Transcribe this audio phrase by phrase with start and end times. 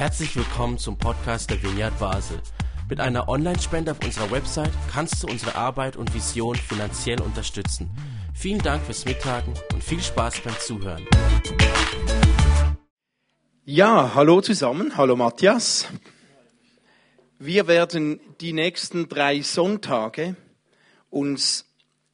[0.00, 2.40] Herzlich willkommen zum Podcast der Vineyard Basel.
[2.88, 7.90] Mit einer Online-Spende auf unserer Website kannst du unsere Arbeit und Vision finanziell unterstützen.
[8.34, 11.06] Vielen Dank fürs Mittagen und viel Spaß beim Zuhören.
[13.66, 15.86] Ja, hallo zusammen, hallo Matthias.
[17.38, 20.34] Wir werden die nächsten drei Sonntage
[21.10, 21.66] uns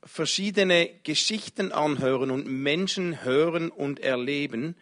[0.03, 4.75] verschiedene Geschichten anhören und Menschen hören und erleben,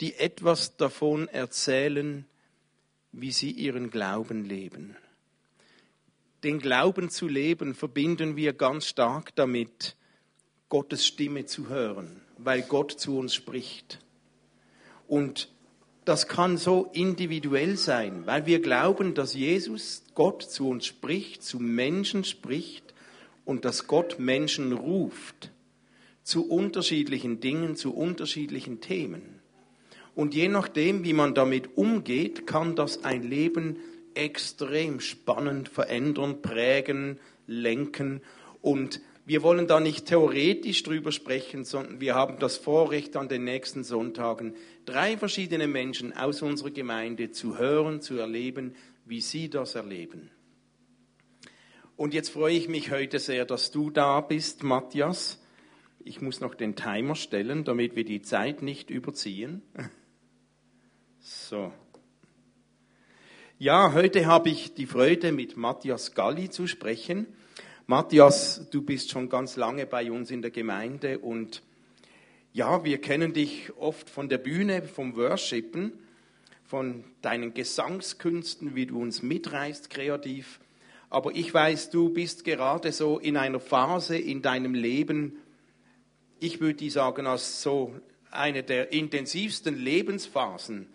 [0.00, 2.26] die etwas davon erzählen,
[3.12, 4.96] wie sie ihren Glauben leben.
[6.44, 9.96] Den Glauben zu leben verbinden wir ganz stark damit,
[10.68, 14.00] Gottes Stimme zu hören, weil Gott zu uns spricht.
[15.06, 15.48] Und
[16.04, 21.58] das kann so individuell sein, weil wir glauben, dass Jesus, Gott zu uns spricht, zu
[21.58, 22.94] Menschen spricht
[23.44, 25.50] und dass Gott Menschen ruft
[26.22, 29.37] zu unterschiedlichen Dingen, zu unterschiedlichen Themen.
[30.18, 33.76] Und je nachdem, wie man damit umgeht, kann das ein Leben
[34.14, 38.20] extrem spannend verändern, prägen, lenken
[38.60, 43.44] und wir wollen da nicht theoretisch drüber sprechen, sondern wir haben das Vorrecht, an den
[43.44, 49.76] nächsten Sonntagen drei verschiedene Menschen aus unserer Gemeinde zu hören, zu erleben, wie sie das
[49.76, 50.32] erleben.
[51.94, 55.40] Und jetzt freue ich mich heute sehr, dass du da bist, Matthias.
[56.00, 59.62] Ich muss noch den Timer stellen, damit wir die Zeit nicht überziehen.
[61.20, 61.72] So.
[63.58, 67.26] Ja, heute habe ich die Freude, mit Matthias Galli zu sprechen.
[67.86, 71.62] Matthias, du bist schon ganz lange bei uns in der Gemeinde und
[72.52, 75.92] ja, wir kennen dich oft von der Bühne, vom Worshipen,
[76.64, 80.60] von deinen Gesangskünsten, wie du uns mitreißt kreativ.
[81.10, 85.38] Aber ich weiß, du bist gerade so in einer Phase in deinem Leben,
[86.38, 87.94] ich würde sagen, als so
[88.30, 90.86] eine der intensivsten Lebensphasen.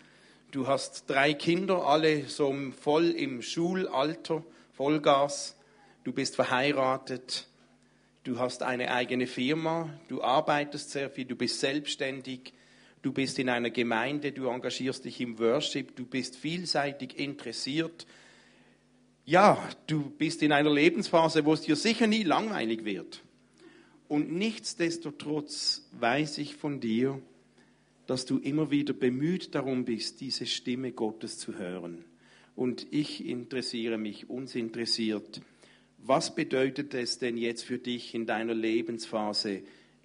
[0.54, 5.56] Du hast drei Kinder, alle so voll im Schulalter, Vollgas.
[6.04, 7.48] Du bist verheiratet,
[8.22, 12.52] du hast eine eigene Firma, du arbeitest sehr viel, du bist selbstständig,
[13.02, 18.06] du bist in einer Gemeinde, du engagierst dich im Worship, du bist vielseitig interessiert.
[19.24, 23.24] Ja, du bist in einer Lebensphase, wo es dir sicher nie langweilig wird.
[24.06, 27.20] Und nichtsdestotrotz weiß ich von dir,
[28.06, 32.04] dass du immer wieder bemüht darum bist, diese Stimme Gottes zu hören.
[32.56, 35.40] Und ich interessiere mich, uns interessiert,
[35.98, 39.62] was bedeutet es denn jetzt für dich in deiner Lebensphase,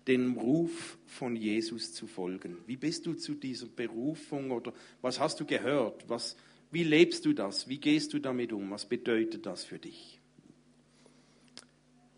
[0.07, 2.57] dem Ruf von Jesus zu folgen?
[2.65, 6.07] Wie bist du zu dieser Berufung oder was hast du gehört?
[6.07, 6.37] Was,
[6.71, 7.67] wie lebst du das?
[7.67, 8.71] Wie gehst du damit um?
[8.71, 10.19] Was bedeutet das für dich?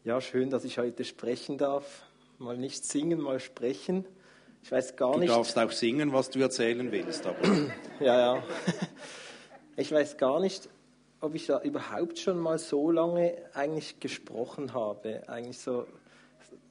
[0.03, 2.05] Ja, schön, dass ich heute sprechen darf.
[2.37, 4.05] Mal nicht singen, mal sprechen.
[4.63, 5.29] Ich weiß gar du nicht.
[5.29, 7.25] Du darfst auch singen, was du erzählen willst.
[7.25, 7.37] Aber.
[7.99, 8.43] ja, ja.
[9.77, 10.69] Ich weiß gar nicht,
[11.21, 15.27] ob ich da überhaupt schon mal so lange eigentlich gesprochen habe.
[15.27, 15.87] Eigentlich so,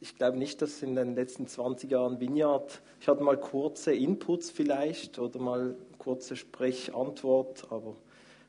[0.01, 4.51] ich glaube nicht, dass in den letzten 20 Jahren Vineyard, ich hatte mal kurze Inputs
[4.51, 7.97] vielleicht oder mal kurze Sprechantwort, aber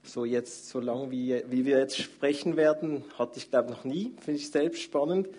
[0.04, 4.14] so jetzt, so lange wie, wie wir jetzt sprechen werden, hatte ich glaube noch nie,
[4.20, 5.30] finde ich selbst spannend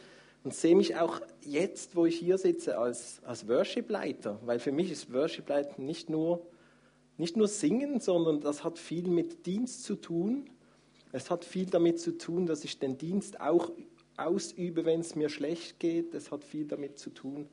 [0.45, 4.91] und sehe mich auch jetzt, wo ich hier sitze, als, als Worship-Leiter, weil für mich
[4.91, 6.47] ist Worship-Leiter nicht nur
[7.19, 10.49] nicht nur singen, sondern das hat viel mit Dienst zu tun.
[11.13, 13.71] Es hat viel damit zu tun, dass ich den Dienst auch
[14.17, 16.15] ausübe, wenn es mir schlecht geht.
[16.15, 17.49] Es hat viel damit zu tun,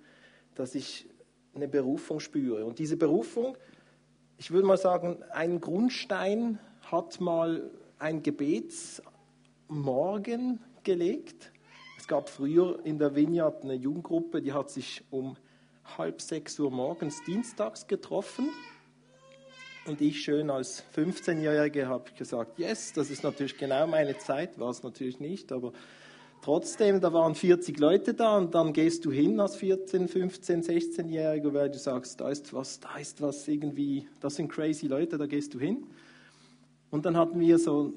[0.55, 1.07] dass ich
[1.53, 2.65] eine Berufung spüre.
[2.65, 3.57] Und diese Berufung,
[4.37, 7.69] ich würde mal sagen, ein Grundstein hat mal
[7.99, 11.51] ein Gebetsmorgen gelegt.
[12.09, 15.37] Gab früher in der Vineyard eine Jugendgruppe, die hat sich um
[15.95, 18.49] halb sechs Uhr morgens dienstags getroffen.
[19.85, 24.71] Und ich schön als 15-Jährige habe gesagt, yes, das ist natürlich genau meine Zeit, war
[24.71, 25.71] es natürlich nicht, aber
[26.41, 31.53] trotzdem, da waren 40 Leute da und dann gehst du hin als 14, 15, 16-Jähriger,
[31.53, 35.27] weil du sagst, da ist was, da ist was irgendwie, das sind crazy Leute, da
[35.27, 35.85] gehst du hin.
[36.89, 37.93] Und dann hatten wir so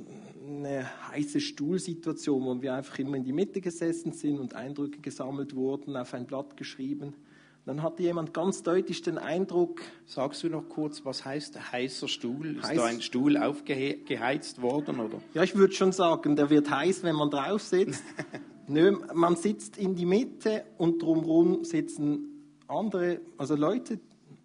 [0.56, 5.54] eine heiße Stuhlsituation, wo wir einfach immer in die Mitte gesessen sind und Eindrücke gesammelt
[5.54, 7.14] wurden, auf ein Blatt geschrieben.
[7.64, 9.82] Dann hatte jemand ganz deutlich den Eindruck.
[10.04, 12.56] Sagst du noch kurz, was heißt heißer Stuhl?
[12.56, 14.99] Ist heiß, da ein Stuhl aufgeheizt worden?
[14.99, 15.19] Oder?
[15.34, 18.02] Ja, ich würde schon sagen, der wird heiß, wenn man drauf sitzt.
[18.66, 22.28] Nö, man sitzt in die Mitte und drumherum sitzen
[22.66, 24.00] andere, also Leute,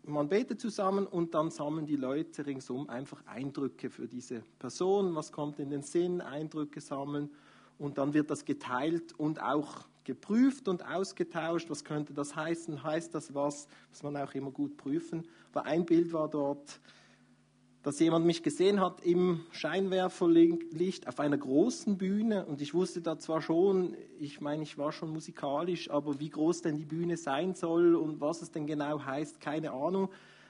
[0.07, 5.13] man betet zusammen und dann sammeln die Leute ringsum einfach Eindrücke für diese Person.
[5.15, 6.21] Was kommt in den Sinn?
[6.21, 7.29] Eindrücke sammeln
[7.77, 11.69] und dann wird das geteilt und auch geprüft und ausgetauscht.
[11.69, 12.81] Was könnte das heißen?
[12.83, 13.67] Heißt das was?
[13.89, 15.27] Muss man auch immer gut prüfen.
[15.51, 16.79] Aber ein Bild war dort,
[17.83, 23.17] dass jemand mich gesehen hat im Scheinwerferlicht auf einer großen Bühne und ich wusste da
[23.19, 27.53] zwar schon, ich meine, ich war schon musikalisch, aber wie groß denn die Bühne sein
[27.53, 30.09] soll und was es denn genau heißt, keine Ahnung.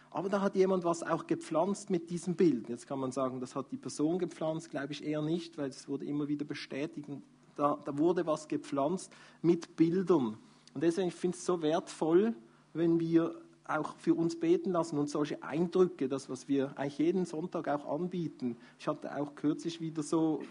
[0.10, 2.70] Aber da hat jemand was auch gepflanzt mit diesem Bild.
[2.70, 5.88] Jetzt kann man sagen, das hat die Person gepflanzt, glaube ich eher nicht, weil es
[5.88, 7.08] wurde immer wieder bestätigt.
[7.56, 10.38] Da, da wurde was gepflanzt mit Bildern.
[10.74, 12.34] Und deswegen finde ich es so wertvoll,
[12.74, 13.36] wenn wir
[13.68, 17.86] auch für uns beten lassen und solche Eindrücke, das, was wir eigentlich jeden Sonntag auch
[17.86, 18.58] anbieten.
[18.80, 20.42] Ich hatte auch kürzlich wieder so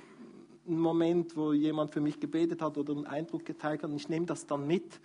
[0.66, 4.08] einen Moment, wo jemand für mich gebetet hat oder einen Eindruck geteilt hat und ich
[4.08, 5.00] nehme das dann mit.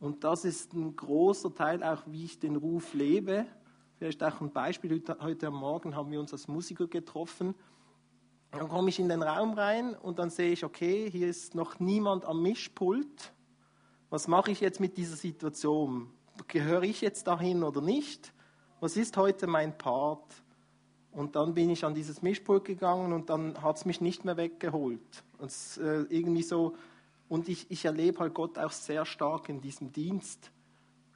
[0.00, 3.46] Und das ist ein großer Teil auch, wie ich den Ruf lebe.
[3.96, 7.54] Vielleicht auch ein Beispiel, heute, heute Morgen haben wir uns als Musiker getroffen.
[8.50, 11.80] Dann komme ich in den Raum rein und dann sehe ich, okay, hier ist noch
[11.80, 13.32] niemand am Mischpult.
[14.10, 16.10] Was mache ich jetzt mit dieser Situation?
[16.48, 18.32] Gehöre ich jetzt dahin oder nicht?
[18.80, 20.24] Was ist heute mein Part?
[21.12, 24.36] Und dann bin ich an dieses Mischpult gegangen und dann hat es mich nicht mehr
[24.36, 25.24] weggeholt.
[25.38, 26.74] Und, äh, irgendwie so,
[27.28, 30.50] und ich, ich erlebe halt Gott auch sehr stark in diesem Dienst,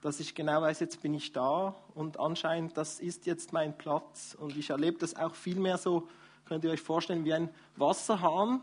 [0.00, 4.36] dass ich genau weiß, jetzt bin ich da und anscheinend, das ist jetzt mein Platz.
[4.38, 6.06] Und ich erlebe das auch viel mehr so,
[6.44, 8.62] könnt ihr euch vorstellen, wie ein Wasserhahn.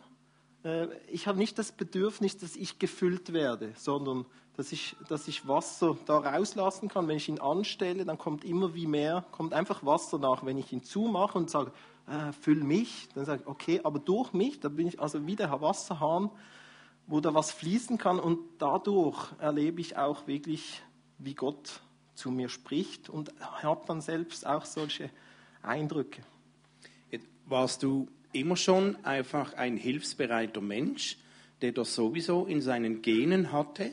[0.64, 4.26] Äh, ich habe nicht das Bedürfnis, dass ich gefüllt werde, sondern
[4.58, 7.08] dass ich, dass ich Wasser da rauslassen kann.
[7.08, 10.46] Wenn ich ihn anstelle, dann kommt immer wie mehr, kommt einfach Wasser nach.
[10.46, 11.72] Wenn ich ihn zumache und sage,
[12.08, 15.36] äh, füll mich, dann sage ich, okay, aber durch mich, da bin ich also wie
[15.36, 16.30] der Wasserhahn,
[17.08, 20.82] wo da was fließen kann und dadurch erlebe ich auch wirklich,
[21.18, 21.82] wie Gott
[22.16, 25.10] zu mir spricht und habe dann selbst auch solche
[25.62, 26.22] Eindrücke.
[27.48, 31.18] Warst du immer schon einfach ein hilfsbereiter Mensch,
[31.62, 33.92] der das sowieso in seinen Genen hatte?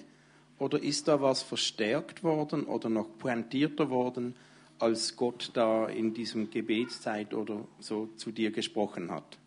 [0.62, 4.36] Oder ist da was verstärkt worden oder noch pointierter worden,
[4.78, 9.38] als Gott da in diesem Gebetszeit oder so zu dir gesprochen hat?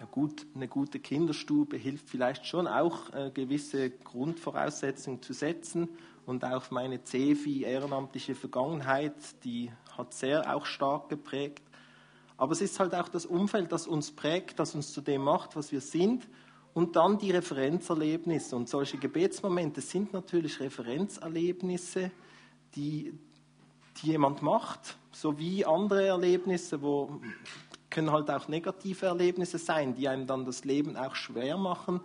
[0.00, 5.88] Ja gut, eine gute Kinderstube hilft vielleicht schon auch, äh, gewisse Grundvoraussetzungen zu setzen.
[6.26, 9.14] Und auch meine CEFI, ehrenamtliche Vergangenheit,
[9.44, 11.62] die hat sehr auch stark geprägt.
[12.36, 15.54] Aber es ist halt auch das Umfeld, das uns prägt, das uns zu dem macht,
[15.54, 16.26] was wir sind.
[16.74, 18.56] Und dann die Referenzerlebnisse.
[18.56, 22.10] Und solche Gebetsmomente sind natürlich Referenzerlebnisse,
[22.74, 23.12] die,
[24.00, 27.20] die jemand macht, sowie andere Erlebnisse, wo
[27.90, 32.00] können halt auch negative Erlebnisse sein, die einem dann das Leben auch schwer machen.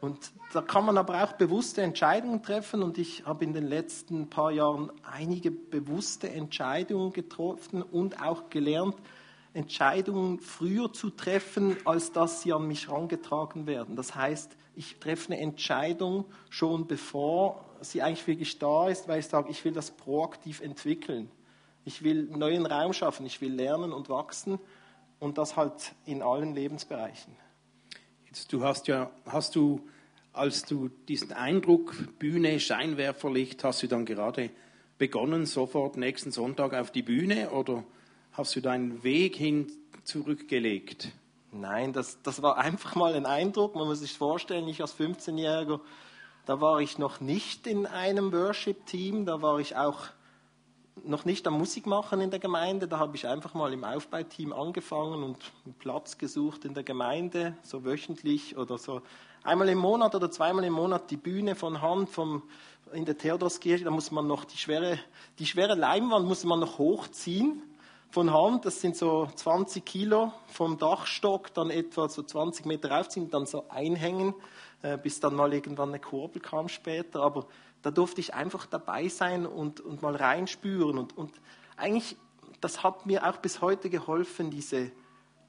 [0.00, 2.82] Und da kann man aber auch bewusste Entscheidungen treffen.
[2.82, 8.96] Und ich habe in den letzten paar Jahren einige bewusste Entscheidungen getroffen und auch gelernt,
[9.54, 13.96] Entscheidungen früher zu treffen, als dass sie an mich herangetragen werden.
[13.96, 19.26] Das heißt, ich treffe eine Entscheidung schon bevor sie eigentlich wirklich da ist, weil ich
[19.26, 21.30] sage, ich will das proaktiv entwickeln.
[21.84, 24.58] Ich will einen neuen Raum schaffen, ich will lernen und wachsen
[25.18, 27.34] und das halt in allen Lebensbereichen.
[28.26, 29.86] Jetzt, du hast ja, hast du,
[30.32, 34.50] als du diesen Eindruck Bühne, Scheinwerferlicht, hast du dann gerade
[34.96, 37.84] begonnen, sofort nächsten Sonntag auf die Bühne oder
[38.32, 39.70] Hast du deinen Weg hin
[40.04, 41.12] zurückgelegt?
[41.50, 43.74] Nein, das, das war einfach mal ein Eindruck.
[43.74, 45.80] Man muss sich vorstellen, ich als 15-Jähriger,
[46.46, 50.06] da war ich noch nicht in einem Worship-Team, da war ich auch
[51.04, 52.88] noch nicht am Musik machen in der Gemeinde.
[52.88, 57.54] Da habe ich einfach mal im Aufbauteam angefangen und einen Platz gesucht in der Gemeinde,
[57.62, 59.02] so wöchentlich oder so
[59.42, 62.42] einmal im Monat oder zweimal im Monat die Bühne von Hand vom,
[62.94, 63.84] in der Theodorskirche.
[63.84, 64.98] Da muss man noch die schwere,
[65.38, 67.62] die schwere Leinwand muss man noch hochziehen
[68.12, 73.30] von Hand, das sind so 20 Kilo vom Dachstock, dann etwa so 20 Meter raufziehen,
[73.30, 74.34] dann so einhängen,
[74.82, 77.22] äh, bis dann mal irgendwann eine Kurbel kam später.
[77.22, 77.46] Aber
[77.80, 80.98] da durfte ich einfach dabei sein und, und mal reinspüren.
[80.98, 81.32] Und, und
[81.78, 82.18] eigentlich,
[82.60, 84.92] das hat mir auch bis heute geholfen, diese,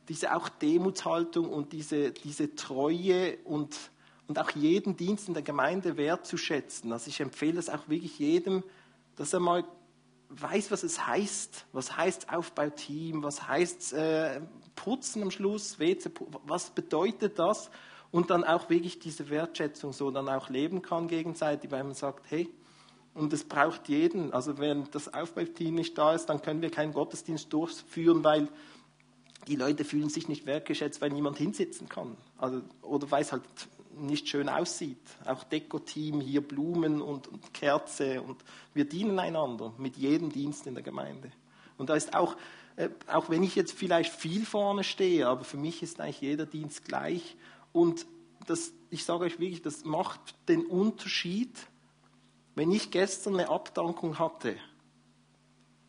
[0.07, 3.75] diese auch Demutshaltung und diese, diese Treue und,
[4.29, 6.93] und auch jeden Dienst in der Gemeinde wertzuschätzen.
[6.93, 8.63] Also ich empfehle es auch wirklich jedem,
[9.17, 9.65] dass er mal
[10.41, 11.65] weiß, was es heißt.
[11.71, 13.23] Was heißt Aufbauteam?
[13.23, 14.41] Was heißt äh,
[14.75, 15.79] Putzen am Schluss?
[15.79, 16.11] WC,
[16.45, 17.69] was bedeutet das?
[18.11, 22.25] Und dann auch wirklich diese Wertschätzung so dann auch leben kann gegenseitig, weil man sagt,
[22.29, 22.49] hey,
[23.15, 24.33] und es braucht jeden.
[24.33, 28.49] Also wenn das Aufbauteam nicht da ist, dann können wir keinen Gottesdienst durchführen, weil
[29.47, 32.15] die Leute fühlen sich nicht wertgeschätzt, weil niemand hinsitzen kann.
[32.37, 33.43] Also, oder weil es halt
[33.97, 34.97] nicht schön aussieht.
[35.25, 40.73] Auch Dekoteam, hier Blumen und, und Kerze und wir dienen einander mit jedem Dienst in
[40.73, 41.31] der Gemeinde.
[41.77, 42.35] Und da ist auch,
[42.75, 46.45] äh, auch wenn ich jetzt vielleicht viel vorne stehe, aber für mich ist eigentlich jeder
[46.45, 47.35] Dienst gleich.
[47.71, 48.05] Und
[48.47, 51.55] das, ich sage euch wirklich, das macht den Unterschied.
[52.55, 54.55] Wenn ich gestern eine Abdankung hatte,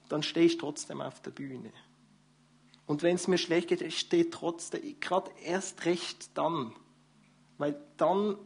[0.08, 1.72] dann stehe ich trotzdem auf der Bühne.
[2.86, 6.74] Und wenn es mir schlecht geht, ich stehe trotzdem, gerade erst recht dann.
[7.58, 8.36] Weil dann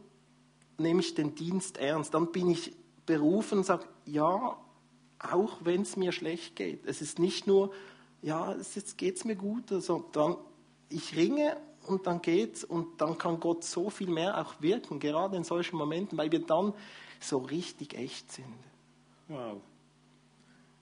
[0.77, 2.13] nehme ich den Dienst ernst.
[2.13, 2.73] Dann bin ich
[3.05, 4.57] berufen und sage, ja,
[5.19, 6.85] auch wenn es mir schlecht geht.
[6.85, 7.73] Es ist nicht nur,
[8.21, 10.37] ja, jetzt geht es mir gut, also dann,
[10.89, 15.35] ich ringe und dann geht's und dann kann Gott so viel mehr auch wirken, gerade
[15.37, 16.73] in solchen Momenten, weil wir dann
[17.19, 18.45] so richtig echt sind.
[19.27, 19.61] Wow.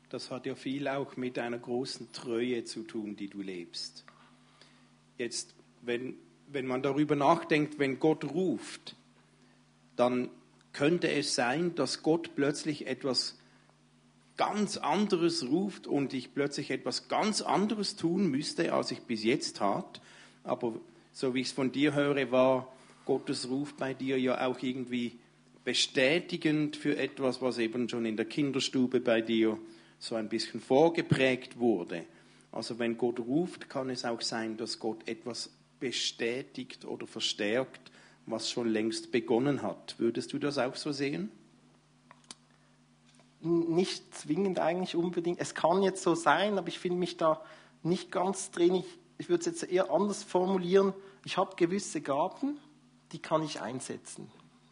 [0.10, 4.05] Das hat ja viel auch mit einer großen Treue zu tun, die du lebst.
[5.17, 6.15] Jetzt, wenn,
[6.48, 8.96] wenn man darüber nachdenkt, wenn Gott ruft,
[9.96, 10.30] dann
[10.74, 13.38] könnte es sein, dass Gott plötzlich etwas
[14.38, 19.58] ganz anderes ruft und ich plötzlich etwas ganz anderes tun müsste, als ich bis jetzt
[19.58, 20.00] tat.
[20.44, 20.80] Aber
[21.12, 22.72] so wie ich es von dir höre, war
[23.06, 25.18] Gottes Ruf bei dir ja auch irgendwie
[25.66, 29.58] bestätigend für etwas, was eben schon in der Kinderstube bei dir
[30.00, 32.06] so ein bisschen vorgeprägt wurde.
[32.51, 37.91] Also wenn Gott ruft, kann es auch sein, dass Gott etwas bestätigt oder verstärkt,
[38.25, 39.96] was schon längst begonnen hat.
[39.98, 41.31] Würdest du das auch so sehen?
[43.39, 45.39] Nicht zwingend eigentlich unbedingt.
[45.39, 47.41] Es kann jetzt so sein, aber ich finde mich da
[47.84, 48.75] nicht ganz drin.
[48.75, 48.86] Ich,
[49.17, 50.93] ich würde es jetzt eher anders formulieren.
[51.24, 52.57] Ich habe gewisse Gaben,
[53.12, 54.29] die kann ich einsetzen.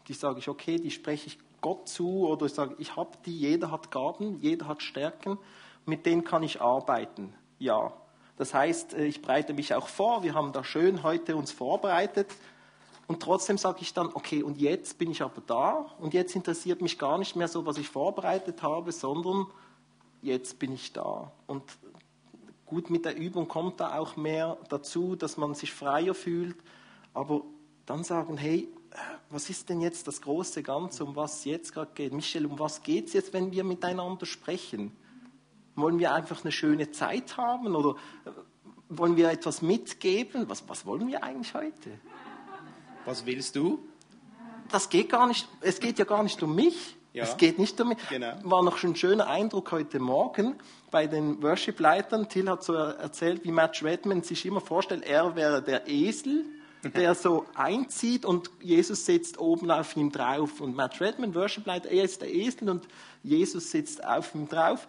[0.07, 3.37] Die sage ich, okay, die spreche ich Gott zu oder ich sage, ich habe die,
[3.37, 5.37] jeder hat Gaben, jeder hat Stärken,
[5.85, 7.33] mit denen kann ich arbeiten.
[7.57, 7.93] Ja.
[8.37, 12.27] Das heißt, äh, ich bereite mich auch vor, wir haben da schön heute uns vorbereitet
[13.07, 16.81] und trotzdem sage ich dann, okay, und jetzt bin ich aber da und jetzt interessiert
[16.81, 19.47] mich gar nicht mehr so, was ich vorbereitet habe, sondern
[20.21, 21.31] jetzt bin ich da.
[21.45, 21.63] Und
[22.65, 26.57] gut, mit der Übung kommt da auch mehr dazu, dass man sich freier fühlt,
[27.13, 27.43] aber
[27.85, 28.67] dann sagen, hey,
[29.29, 32.13] was ist denn jetzt das große Ganze, um was es jetzt gerade geht?
[32.13, 34.95] Michel, um was geht es jetzt, wenn wir miteinander sprechen?
[35.75, 38.29] Wollen wir einfach eine schöne Zeit haben oder äh,
[38.89, 40.49] wollen wir etwas mitgeben?
[40.49, 41.99] Was, was wollen wir eigentlich heute?
[43.05, 43.79] Was willst du?
[44.71, 46.95] Das geht gar nicht, es geht ja gar nicht um mich.
[47.13, 47.23] Ja.
[47.23, 47.97] Es geht nicht um mich.
[48.09, 48.33] Genau.
[48.43, 50.55] War noch schon ein schöner Eindruck heute Morgen
[50.91, 52.27] bei den Worship-Leitern.
[52.27, 56.45] Till hat so erzählt, wie Matt Redman sich immer vorstellt, er wäre der Esel
[56.93, 60.61] der so einzieht und Jesus sitzt oben auf ihm drauf.
[60.61, 62.87] Und Matt Redman, Worship Leiter, er ist der Esel und
[63.23, 64.87] Jesus sitzt auf ihm drauf.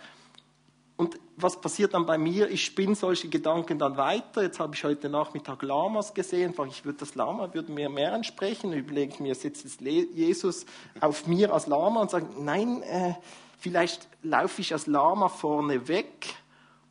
[0.97, 2.49] Und was passiert dann bei mir?
[2.50, 4.43] Ich spinne solche Gedanken dann weiter.
[4.43, 6.55] Jetzt habe ich heute Nachmittag Lamas gesehen.
[6.69, 8.73] Ich würde das Lama würde mir mehr entsprechen.
[8.73, 10.65] Überlege ich mir, sitzt Jesus
[11.00, 13.15] auf mir als Lama und sagt, nein, äh,
[13.59, 16.35] vielleicht laufe ich als Lama vorne weg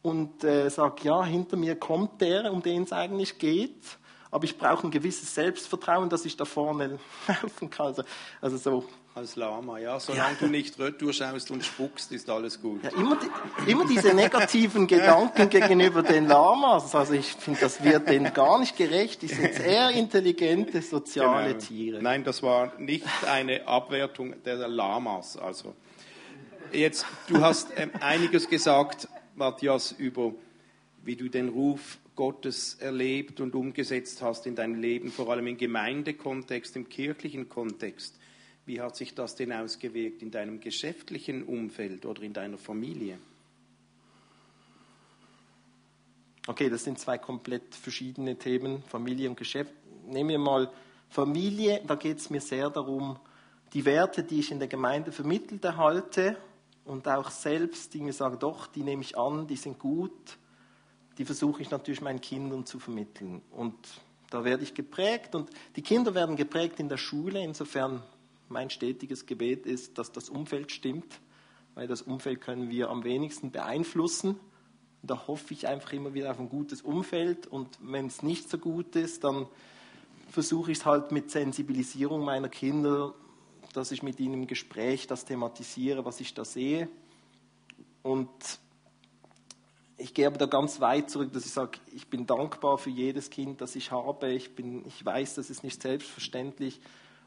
[0.04, 3.98] und äh, sage, ja, hinter mir kommt der, um den es eigentlich geht
[4.36, 7.86] aber ich brauche ein gewisses Selbstvertrauen, dass ich da vorne laufen kann.
[7.86, 8.04] Also,
[8.42, 8.84] also so.
[9.16, 9.98] Als Lama, ja.
[9.98, 10.38] Solange ja.
[10.42, 12.84] du nicht retour schaust und spuckst, ist alles gut.
[12.84, 16.94] Ja, immer, die, immer diese negativen Gedanken gegenüber den Lamas.
[16.94, 19.22] Also ich finde, das wird denen gar nicht gerecht.
[19.22, 21.60] Die sind eher intelligente, soziale genau.
[21.60, 22.02] Tiere.
[22.04, 25.38] Nein, das war nicht eine Abwertung der Lamas.
[25.38, 25.74] Also
[26.74, 30.34] jetzt, du hast ähm, einiges gesagt, Matthias, über
[31.06, 35.56] wie du den Ruf Gottes erlebt und umgesetzt hast in deinem Leben, vor allem im
[35.56, 38.20] Gemeindekontext, im kirchlichen Kontext.
[38.66, 43.20] Wie hat sich das denn ausgewirkt in deinem geschäftlichen Umfeld oder in deiner Familie?
[46.48, 49.74] Okay, das sind zwei komplett verschiedene Themen, Familie und Geschäft.
[50.08, 50.72] Nehmen wir mal
[51.10, 53.20] Familie, da geht es mir sehr darum,
[53.74, 56.38] die Werte, die ich in der Gemeinde vermittelt erhalte
[56.86, 60.38] und auch selbst, die mir sagen, doch, die nehme ich an, die sind gut,
[61.18, 63.42] die versuche ich natürlich meinen Kindern zu vermitteln.
[63.52, 63.76] Und
[64.30, 67.44] da werde ich geprägt und die Kinder werden geprägt in der Schule.
[67.44, 68.04] Insofern
[68.50, 71.20] mein stetiges Gebet ist, dass das Umfeld stimmt,
[71.74, 74.40] weil das Umfeld können wir am wenigsten beeinflussen.
[75.04, 78.58] Da hoffe ich einfach immer wieder auf ein gutes Umfeld und wenn es nicht so
[78.58, 79.48] gut ist, dann
[80.30, 83.14] versuche ich es halt mit Sensibilisierung meiner Kinder,
[83.74, 86.90] dass ich mit ihnen im Gespräch das thematisiere, was ich da sehe.
[88.02, 88.30] Und
[89.98, 93.30] ich gehe aber da ganz weit zurück, dass ich sage, ich bin dankbar für jedes
[93.30, 94.32] Kind, das ich habe.
[94.32, 96.82] Ich, bin, ich weiß, das ist nicht selbstverständlich.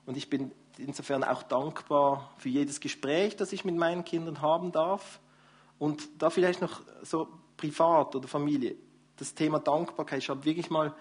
[0.07, 4.73] Und ich bin insofern auch dankbar für jedes Gespräch, das ich mit meinen Kindern haben
[4.73, 5.21] darf.
[5.79, 8.77] Und da vielleicht noch so privat oder Familie.
[9.17, 10.21] Das Thema Dankbarkeit.
[10.21, 10.95] Ich habe wirklich mal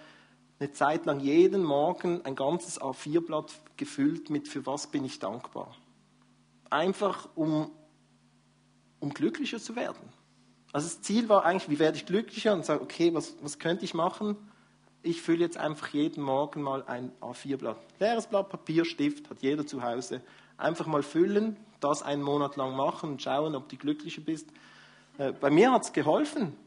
[0.60, 5.76] eine Zeit lang jeden Morgen ein ganzes A4-Blatt gefüllt mit, für was bin ich dankbar.
[6.70, 7.72] Einfach um,
[9.00, 10.10] um glücklicher zu werden.
[10.74, 13.86] Also das Ziel war eigentlich, wie werde ich glücklicher und sage, okay, was, was könnte
[13.86, 14.36] ich machen?
[15.08, 17.78] Ich fülle jetzt einfach jeden Morgen mal ein A4-Blatt.
[17.98, 20.22] Leeres Blatt Papier, Stift, hat jeder zu Hause.
[20.58, 24.50] Einfach mal füllen, das einen Monat lang machen und schauen, ob du glücklicher bist.
[25.18, 26.58] Äh, bei mir hat es geholfen.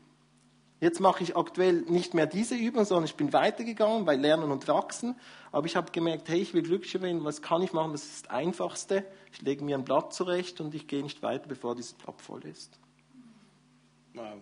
[0.80, 4.66] Jetzt mache ich aktuell nicht mehr diese Übung, sondern ich bin weitergegangen bei Lernen und
[4.68, 5.16] Wachsen.
[5.52, 7.22] Aber ich habe gemerkt, hey, ich will glücklicher werden.
[7.24, 7.92] Was kann ich machen?
[7.92, 9.04] Das ist das Einfachste.
[9.34, 12.46] Ich lege mir ein Blatt zurecht und ich gehe nicht weiter, bevor dieses Blatt voll
[12.46, 12.78] ist.
[14.14, 14.38] Wow.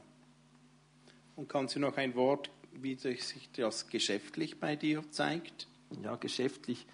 [1.35, 5.67] Und kannst du noch ein Wort, wie sich das geschäftlich bei dir zeigt?
[6.03, 6.87] Ja, geschäftlich.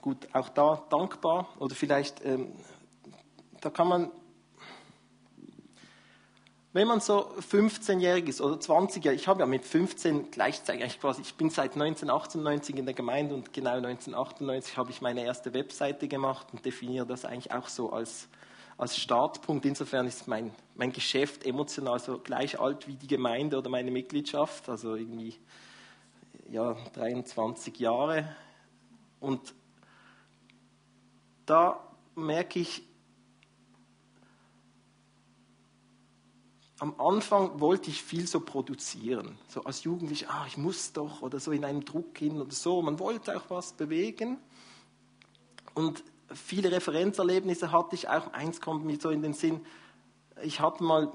[0.00, 2.52] Gut, auch da dankbar oder vielleicht, ähm,
[3.60, 4.10] da kann man
[6.74, 11.34] wenn man so 15-jährig ist oder 20-jährig, ich habe ja mit 15 gleichzeitig quasi, ich
[11.34, 16.48] bin seit 1998 in der Gemeinde und genau 1998 habe ich meine erste Webseite gemacht
[16.52, 18.28] und definiere das eigentlich auch so als,
[18.78, 19.66] als Startpunkt.
[19.66, 24.68] Insofern ist mein, mein Geschäft emotional so gleich alt wie die Gemeinde oder meine Mitgliedschaft,
[24.68, 25.34] also irgendwie
[26.48, 28.34] ja, 23 Jahre.
[29.20, 29.52] Und
[31.44, 31.80] da
[32.14, 32.82] merke ich,
[36.78, 39.36] am Anfang wollte ich viel so produzieren.
[39.48, 42.80] So als Jugendlicher, ah, ich muss doch oder so in einem Druck hin oder so.
[42.82, 44.38] Man wollte auch was bewegen.
[45.74, 48.32] Und viele Referenzerlebnisse hatte ich auch.
[48.32, 49.60] Eins kommt mir so in den Sinn.
[50.42, 51.10] Ich hatte mal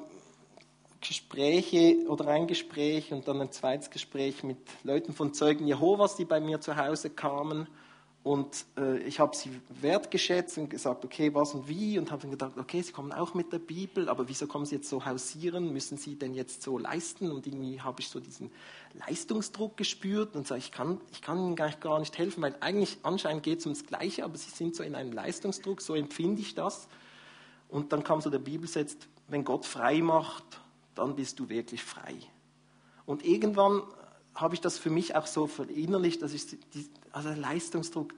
[1.01, 6.25] Gespräche oder ein Gespräch und dann ein zweites Gespräch mit Leuten von Zeugen Jehovas, die
[6.25, 7.67] bei mir zu Hause kamen.
[8.23, 9.49] Und äh, ich habe sie
[9.81, 11.99] wertgeschätzt und gesagt, okay, was und wie.
[11.99, 14.75] Und habe dann gedacht, okay, sie kommen auch mit der Bibel, aber wieso kommen sie
[14.75, 15.73] jetzt so hausieren?
[15.73, 17.31] Müssen sie denn jetzt so leisten?
[17.31, 18.49] Und irgendwie habe ich so diesen
[18.93, 23.43] Leistungsdruck gespürt und sage, ich kann, ich kann ihnen gar nicht, helfen, weil eigentlich anscheinend
[23.43, 26.87] geht es ums Gleiche, aber sie sind so in einem Leistungsdruck, so empfinde ich das.
[27.67, 28.95] Und dann kam so der Bibelsatz,
[29.27, 30.45] wenn Gott frei macht,
[30.95, 32.15] dann bist du wirklich frei.
[33.05, 33.81] Und irgendwann
[34.33, 36.45] habe ich das für mich auch so verinnerlicht, dass ich
[37.13, 38.13] also Leistungsdruck,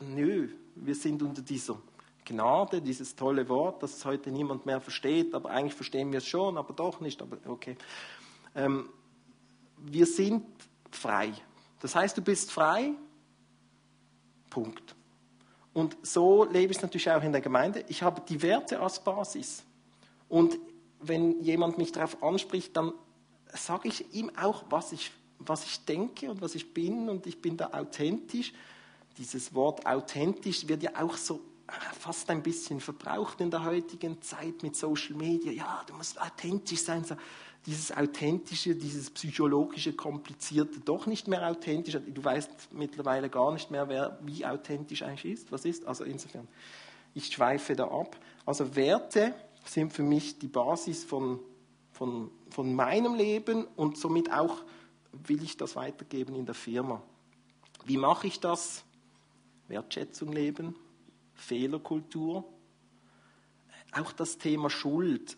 [0.00, 1.80] nö, wir sind unter dieser
[2.24, 6.58] Gnade, dieses tolle Wort, das heute niemand mehr versteht, aber eigentlich verstehen wir es schon,
[6.58, 7.76] aber doch nicht, aber okay.
[8.54, 8.90] Ähm,
[9.78, 10.44] wir sind
[10.90, 11.32] frei.
[11.80, 12.92] Das heißt, du bist frei,
[14.50, 14.94] Punkt.
[15.72, 17.84] Und so lebe ich es natürlich auch in der Gemeinde.
[17.88, 19.64] Ich habe die Werte als Basis.
[20.28, 20.58] Und
[21.00, 22.92] wenn jemand mich darauf anspricht, dann
[23.46, 27.40] sage ich ihm auch, was ich was ich denke und was ich bin und ich
[27.40, 28.52] bin da authentisch.
[29.18, 34.20] Dieses Wort authentisch wird ja auch so äh, fast ein bisschen verbraucht in der heutigen
[34.22, 35.50] Zeit mit Social Media.
[35.52, 37.04] Ja, du musst authentisch sein.
[37.04, 37.16] So,
[37.66, 41.98] dieses authentische, dieses psychologische, komplizierte, doch nicht mehr authentisch.
[42.06, 45.52] Du weißt mittlerweile gar nicht mehr, wer wie authentisch eigentlich ist.
[45.52, 45.84] Was ist?
[45.86, 46.48] Also insofern,
[47.14, 48.16] ich schweife da ab.
[48.46, 51.38] Also Werte sind für mich die Basis von,
[51.92, 54.62] von, von meinem Leben und somit auch
[55.12, 57.02] will ich das weitergeben in der Firma?
[57.84, 58.84] Wie mache ich das?
[59.68, 60.74] Wertschätzung leben,
[61.34, 62.44] Fehlerkultur,
[63.92, 65.36] auch das Thema Schuld.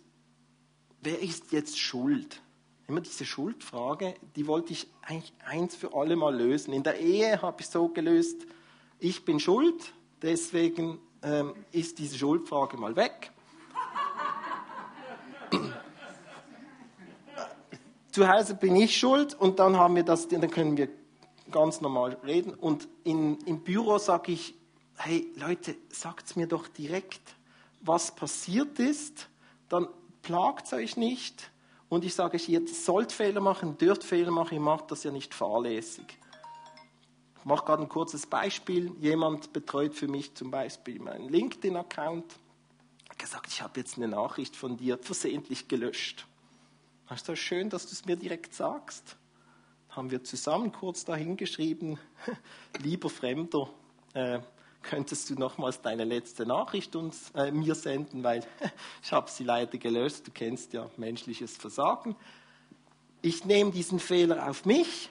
[1.03, 2.41] Wer ist jetzt schuld?
[2.89, 6.73] Immer diese Schuldfrage, die wollte ich eigentlich eins für alle Mal lösen.
[6.73, 8.47] In der Ehe habe ich so gelöst,
[8.99, 13.33] ich bin schuld, deswegen ähm, ist diese Schuldfrage mal weg.
[18.13, 20.89] Zu Hause bin ich schuld und dann haben wir das, dann können wir
[21.51, 22.55] ganz normal reden.
[22.55, 24.55] Und in, im Büro sage ich,
[24.97, 27.21] hey Leute, sagt mir doch direkt,
[27.81, 29.29] was passiert ist,
[29.69, 29.89] dann
[30.21, 31.51] plagt euch nicht.
[31.89, 35.35] Und ich sage, ihr sollt Fehler machen, dürft Fehler machen, ihr macht das ja nicht
[35.35, 36.19] fahrlässig.
[37.39, 38.93] Ich mache gerade ein kurzes Beispiel.
[39.01, 42.25] Jemand betreut für mich zum Beispiel meinen LinkedIn-Account.
[43.11, 46.27] Hat gesagt, ich habe jetzt eine Nachricht von dir versehentlich gelöscht.
[47.15, 49.17] Ist das schön, dass du es mir direkt sagst?
[49.91, 51.99] Haben wir zusammen kurz dahin geschrieben,
[52.83, 53.69] lieber Fremder,
[54.15, 54.41] äh,
[54.83, 58.45] könntest du nochmals deine letzte Nachricht uns, äh, mir senden, weil
[59.03, 60.27] ich habe sie leider gelöscht.
[60.27, 62.17] Du kennst ja menschliches Versagen.
[63.21, 65.11] Ich nehme diesen Fehler auf mich.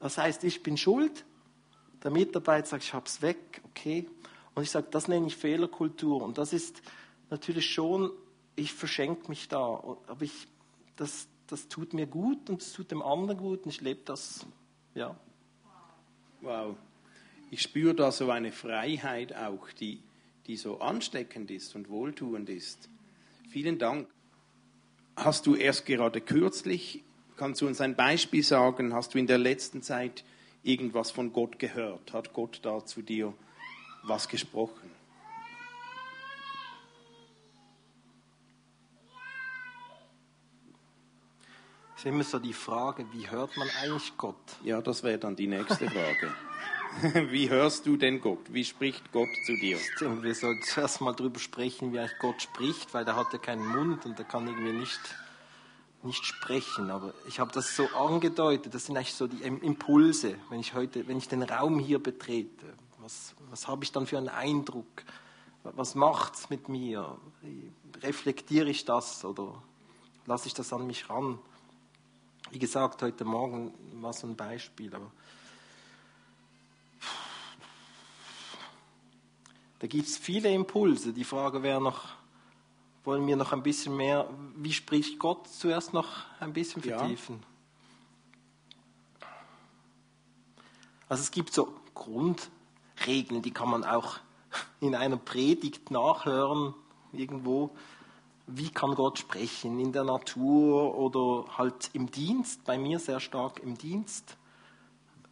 [0.00, 1.24] Das heißt, ich bin schuld.
[2.02, 4.08] Der Mitarbeiter sagt, ich habe es weg, okay.
[4.54, 6.22] Und ich sage, das nenne ich Fehlerkultur.
[6.22, 6.82] Und das ist
[7.30, 8.10] natürlich schon,
[8.56, 9.58] ich verschenke mich da.
[9.58, 10.48] Aber ich
[10.96, 14.46] das, das tut mir gut und es tut dem anderen gut und ich lebe das,
[14.94, 15.16] ja.
[16.40, 16.76] Wow.
[17.50, 20.02] Ich spüre da so eine Freiheit auch, die,
[20.46, 22.88] die so ansteckend ist und wohltuend ist.
[23.50, 24.08] Vielen Dank.
[25.16, 27.04] Hast du erst gerade kürzlich,
[27.36, 30.24] kannst du uns ein Beispiel sagen, hast du in der letzten Zeit
[30.62, 32.12] irgendwas von Gott gehört?
[32.12, 33.34] Hat Gott da zu dir
[34.02, 34.91] was gesprochen?
[42.02, 44.34] Ist immer so die Frage, wie hört man eigentlich Gott?
[44.64, 46.34] Ja, das wäre dann die nächste Frage.
[47.30, 48.40] wie hörst du denn Gott?
[48.48, 49.78] Wie spricht Gott zu dir?
[50.00, 53.38] Denke, wir sollten zuerst mal darüber sprechen, wie eigentlich Gott spricht, weil der hat ja
[53.38, 55.00] keinen Mund und der kann irgendwie nicht
[56.04, 60.58] nicht sprechen, aber ich habe das so angedeutet, das sind eigentlich so die Impulse, wenn
[60.58, 62.66] ich heute, wenn ich den Raum hier betrete.
[62.98, 65.04] Was, was habe ich dann für einen Eindruck?
[65.62, 67.16] Was macht es mit mir?
[68.02, 69.62] Reflektiere ich das oder
[70.26, 71.38] lasse ich das an mich ran?
[72.52, 75.10] Wie gesagt, heute Morgen war so ein Beispiel, aber
[79.78, 81.14] da gibt es viele Impulse.
[81.14, 82.08] Die Frage wäre noch,
[83.04, 87.42] wollen wir noch ein bisschen mehr, wie spricht Gott zuerst noch ein bisschen vertiefen?
[89.18, 89.28] Ja.
[91.08, 94.18] Also es gibt so Grundregeln, die kann man auch
[94.80, 96.74] in einer Predigt nachhören,
[97.14, 97.74] irgendwo.
[98.54, 99.80] Wie kann Gott sprechen?
[99.80, 104.36] In der Natur oder halt im Dienst, bei mir sehr stark im Dienst.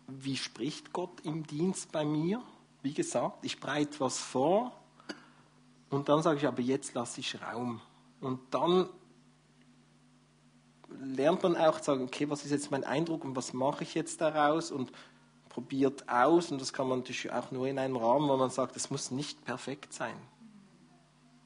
[0.07, 2.43] Wie spricht Gott im Dienst bei mir?
[2.83, 4.73] Wie gesagt, ich breite was vor
[5.91, 7.83] und dann sage ich, aber jetzt lasse ich Raum.
[8.23, 8.89] Und dann
[10.99, 13.95] lernt man auch zu sagen, okay, was ist jetzt mein Eindruck und was mache ich
[13.95, 14.93] jetzt daraus und
[15.51, 16.51] probiert aus.
[16.51, 19.11] Und das kann man natürlich auch nur in einem Rahmen, wo man sagt, es muss
[19.11, 20.17] nicht perfekt sein.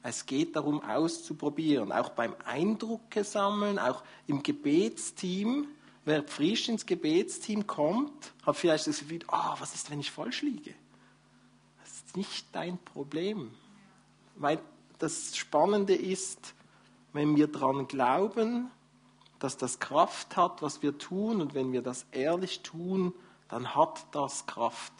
[0.07, 5.67] Es geht darum, auszuprobieren, auch beim Eindrucke sammeln, auch im Gebetsteam.
[6.05, 10.43] Wer frisch ins Gebetsteam kommt, hat vielleicht das Gefühl, oh, was ist, wenn ich falsch
[10.43, 10.75] liege?
[11.81, 13.49] Das ist nicht dein Problem.
[14.35, 14.59] Weil
[14.99, 16.53] das Spannende ist,
[17.11, 18.69] wenn wir daran glauben,
[19.39, 23.11] dass das Kraft hat, was wir tun, und wenn wir das ehrlich tun,
[23.47, 24.93] dann hat das Kraft.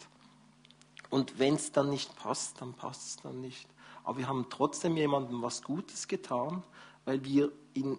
[1.10, 3.68] Und wenn es dann nicht passt, dann passt es dann nicht.
[4.06, 6.62] Aber wir haben trotzdem jemandem was Gutes getan,
[7.04, 7.98] weil wir in,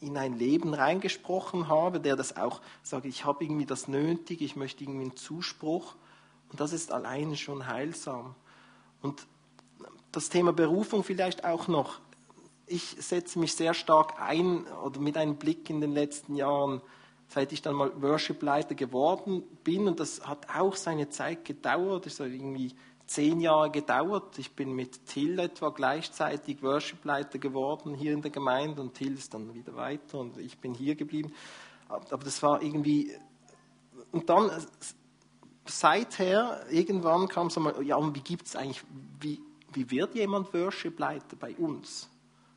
[0.00, 4.54] in ein Leben reingesprochen haben, der das auch sagt, ich habe irgendwie das nötig, ich
[4.54, 5.96] möchte irgendwie einen Zuspruch.
[6.50, 8.36] Und das ist alleine schon heilsam.
[9.02, 9.26] Und
[10.12, 11.98] das Thema Berufung vielleicht auch noch.
[12.68, 16.80] Ich setze mich sehr stark ein oder mit einem Blick in den letzten Jahren,
[17.26, 19.88] seit ich dann mal Worship-Leiter geworden bin.
[19.88, 22.06] Und das hat auch seine Zeit gedauert.
[22.06, 22.76] Das hat irgendwie
[23.08, 24.38] zehn Jahre gedauert.
[24.38, 29.34] Ich bin mit Till etwa gleichzeitig Worship-Leiter geworden hier in der Gemeinde und Till ist
[29.34, 31.32] dann wieder weiter und ich bin hier geblieben.
[31.88, 33.12] Aber das war irgendwie.
[34.12, 34.50] Und dann
[35.66, 38.82] seither, irgendwann kam so mal, ja, und wie gibt es eigentlich,
[39.20, 39.40] wie,
[39.72, 42.08] wie wird jemand Worship-Leiter bei uns?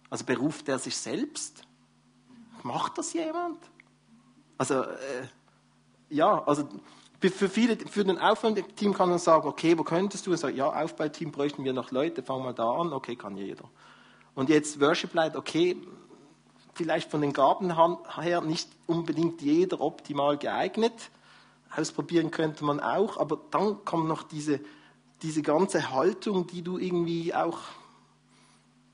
[0.09, 1.63] Also beruft er sich selbst?
[2.63, 3.57] Macht das jemand?
[4.57, 5.27] Also, äh,
[6.09, 6.67] ja, also
[7.29, 10.31] für viele, für den Aufbauteam kann man sagen, okay, wo könntest du?
[10.31, 13.65] Und sagen, ja, Aufbauteam bräuchten wir noch Leute, fangen wir da an, okay, kann jeder.
[14.33, 15.77] Und jetzt Worship-Leiter, okay,
[16.73, 17.75] vielleicht von den Gaben
[18.21, 21.11] her nicht unbedingt jeder optimal geeignet.
[21.75, 24.61] Ausprobieren könnte man auch, aber dann kommt noch diese
[25.21, 27.59] diese ganze Haltung, die du irgendwie auch,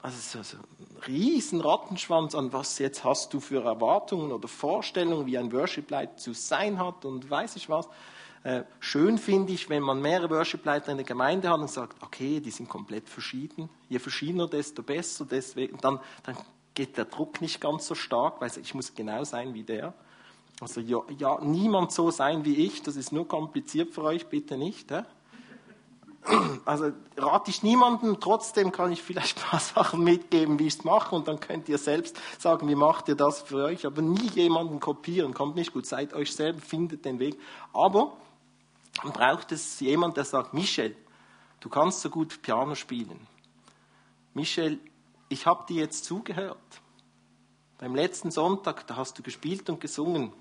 [0.01, 5.37] also so, ein riesen Rattenschwanz an was jetzt hast du für Erwartungen oder Vorstellungen, wie
[5.37, 7.87] ein Worship-Leiter zu sein hat und weiß ich was.
[8.47, 12.39] Äh, schön finde ich, wenn man mehrere Worship-Leiter in der Gemeinde hat und sagt, okay,
[12.39, 13.67] die sind komplett verschieden.
[13.89, 15.27] Je verschiedener, desto besser.
[15.29, 16.37] Deswegen, dann, dann
[16.73, 19.93] geht der Druck nicht ganz so stark, weil ich muss genau sein wie der.
[20.61, 24.57] Also ja, ja, niemand so sein wie ich, das ist nur kompliziert für euch, bitte
[24.57, 24.91] nicht.
[24.91, 25.03] Hä?
[26.63, 30.83] also rate ich niemandem, trotzdem kann ich vielleicht ein paar Sachen mitgeben, wie ich es
[30.85, 34.29] mache und dann könnt ihr selbst sagen, wie macht ihr das für euch, aber nie
[34.35, 37.37] jemanden kopieren, kommt nicht gut, seid euch selber, findet den Weg.
[37.73, 38.13] Aber
[39.01, 40.95] braucht es jemand, der sagt, Michel,
[41.59, 43.19] du kannst so gut Piano spielen.
[44.33, 44.79] Michel,
[45.29, 46.57] ich habe dir jetzt zugehört.
[47.77, 50.33] Beim letzten Sonntag, da hast du gespielt und gesungen.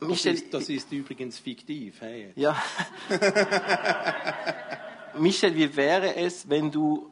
[0.00, 2.00] Michel, das, ist, das ist übrigens fiktiv.
[2.00, 2.32] Hey.
[2.36, 2.60] Ja.
[5.18, 7.10] Michel, wie wäre es, wenn du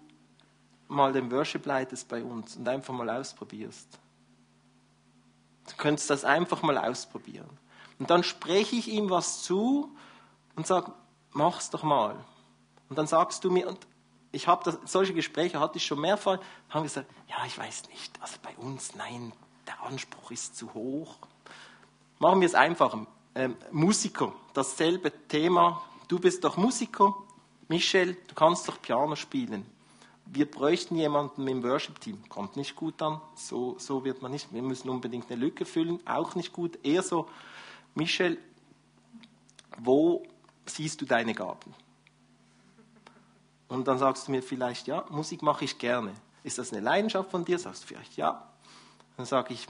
[0.88, 3.98] mal den Worship leitest bei uns und einfach mal ausprobierst?
[5.68, 7.48] Du könntest das einfach mal ausprobieren.
[7.98, 9.90] Und dann spreche ich ihm was zu
[10.56, 10.92] und sage,
[11.32, 12.16] mach's doch mal.
[12.88, 13.86] Und dann sagst du mir, und
[14.32, 16.38] ich habe solche Gespräche hatte ich schon mehrfach,
[16.70, 19.32] haben gesagt, ja, ich weiß nicht, also bei uns, nein,
[19.66, 21.16] der Anspruch ist zu hoch.
[22.18, 23.06] Machen wir es einfacher.
[23.34, 25.82] Ähm, Musiker, dasselbe Thema.
[26.08, 27.14] Du bist doch Musiker.
[27.68, 29.66] Michel, du kannst doch Piano spielen.
[30.24, 32.28] Wir bräuchten jemanden im Worship-Team.
[32.28, 33.20] Kommt nicht gut an.
[33.34, 34.52] So, so wird man nicht.
[34.52, 36.00] Wir müssen unbedingt eine Lücke füllen.
[36.06, 36.78] Auch nicht gut.
[36.82, 37.28] Eher so,
[37.98, 38.38] Michel,
[39.76, 40.22] wo
[40.64, 41.74] siehst du deine Gaben?
[43.68, 46.14] Und dann sagst du mir vielleicht, ja, Musik mache ich gerne.
[46.42, 47.58] Ist das eine Leidenschaft von dir?
[47.58, 48.48] Sagst du vielleicht, ja.
[49.16, 49.66] Dann sage ich,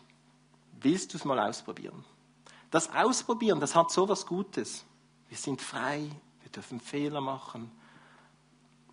[0.81, 2.05] willst du es mal ausprobieren?
[2.71, 4.85] Das Ausprobieren, das hat so was Gutes.
[5.29, 6.11] Wir sind frei,
[6.43, 7.73] wir dürfen Fehler machen.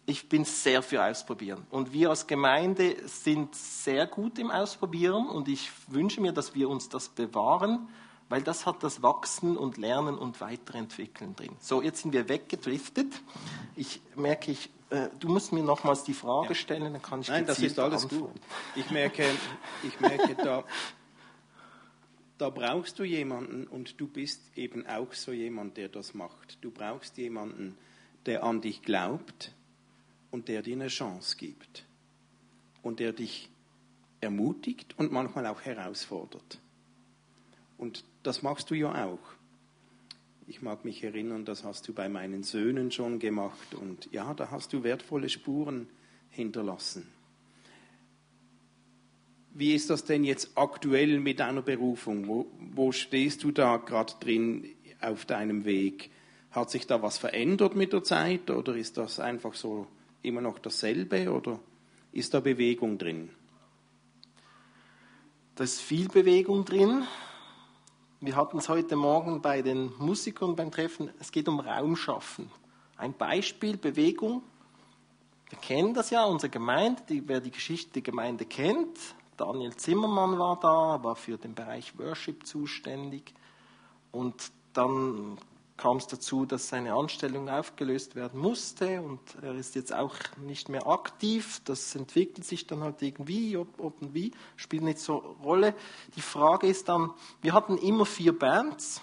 [0.07, 1.65] ich bin sehr für Ausprobieren.
[1.71, 6.69] Und wir als Gemeinde sind sehr gut im Ausprobieren und ich wünsche mir, dass wir
[6.69, 7.89] uns das bewahren,
[8.29, 11.55] weil das hat das Wachsen und Lernen und Weiterentwickeln drin.
[11.59, 13.21] So, jetzt sind wir weggedriftet.
[13.75, 16.55] Ich merke, ich, äh, du musst mir nochmals die Frage ja.
[16.55, 18.33] stellen, dann kann ich Nein, das ist alles antworten.
[18.33, 18.41] gut.
[18.75, 19.25] Ich merke,
[19.83, 20.63] ich merke da,
[22.37, 26.57] da brauchst du jemanden und du bist eben auch so jemand, der das macht.
[26.61, 27.77] Du brauchst jemanden,
[28.25, 29.53] der an dich glaubt
[30.31, 31.85] und der dir eine Chance gibt
[32.81, 33.49] und der dich
[34.19, 36.59] ermutigt und manchmal auch herausfordert.
[37.77, 39.19] Und das machst du ja auch.
[40.47, 44.51] Ich mag mich erinnern, das hast du bei meinen Söhnen schon gemacht und ja, da
[44.51, 45.87] hast du wertvolle Spuren
[46.29, 47.07] hinterlassen.
[49.53, 52.27] Wie ist das denn jetzt aktuell mit deiner Berufung?
[52.27, 56.11] Wo, wo stehst du da gerade drin auf deinem Weg?
[56.51, 59.87] Hat sich da was verändert mit der Zeit oder ist das einfach so
[60.21, 61.59] immer noch dasselbe oder
[62.11, 63.29] ist da Bewegung drin?
[65.55, 67.03] Da ist viel Bewegung drin.
[68.25, 71.11] Wir hatten es heute Morgen bei den Musikern beim Treffen.
[71.19, 72.49] Es geht um Raumschaffen.
[72.97, 74.41] Ein Beispiel, Bewegung.
[75.47, 78.97] Wir kennen das ja, unsere Gemeinde, die, wer die Geschichte der Gemeinde kennt.
[79.37, 83.31] Daniel Zimmermann war da, war für den Bereich Worship zuständig.
[84.11, 85.37] Und dann
[85.77, 90.69] kam es dazu, dass seine Anstellung aufgelöst werden musste und er ist jetzt auch nicht
[90.69, 91.61] mehr aktiv.
[91.65, 95.75] Das entwickelt sich dann halt irgendwie, ob, ob und wie, spielt nicht so Rolle.
[96.15, 97.11] Die Frage ist dann,
[97.41, 99.01] wir hatten immer vier Bands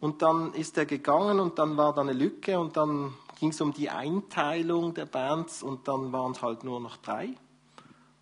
[0.00, 3.60] und dann ist er gegangen und dann war da eine Lücke und dann ging es
[3.60, 7.34] um die Einteilung der Bands und dann waren es halt nur noch drei.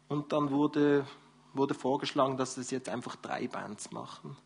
[0.09, 1.06] Und dann wurde,
[1.54, 4.37] wurde vorgeschlagen, dass es jetzt einfach drei Bands machen.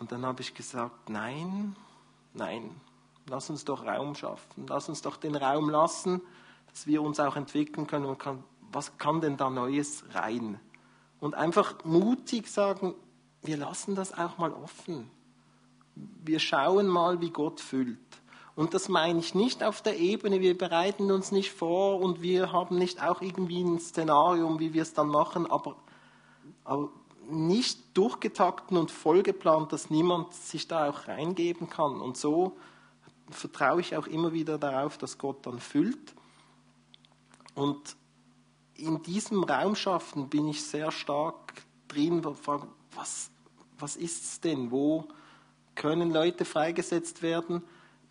[0.00, 1.76] Und dann habe ich gesagt, nein,
[2.34, 2.80] Nein,
[3.28, 4.66] lass uns doch Raum schaffen.
[4.68, 6.20] Lass uns doch den Raum lassen,
[6.70, 8.06] dass wir uns auch entwickeln können.
[8.06, 10.60] Und kann, was kann denn da Neues rein?
[11.20, 12.94] Und einfach mutig sagen,
[13.42, 15.10] wir lassen das auch mal offen.
[15.94, 17.98] Wir schauen mal, wie Gott füllt.
[18.54, 22.52] Und das meine ich nicht auf der Ebene, wir bereiten uns nicht vor und wir
[22.52, 25.76] haben nicht auch irgendwie ein Szenarium, wie wir es dann machen, aber,
[26.64, 26.90] aber
[27.30, 32.00] nicht durchgetakten und vollgeplant, dass niemand sich da auch reingeben kann.
[32.00, 32.56] Und so
[33.30, 36.14] vertraue ich auch immer wieder darauf, dass Gott dann füllt.
[37.54, 37.96] Und
[38.74, 41.54] in diesem Raum schaffen bin ich sehr stark
[41.88, 42.24] drin,
[42.94, 43.30] was,
[43.78, 44.70] was ist es denn?
[44.70, 45.06] Wo
[45.74, 47.62] können Leute freigesetzt werden?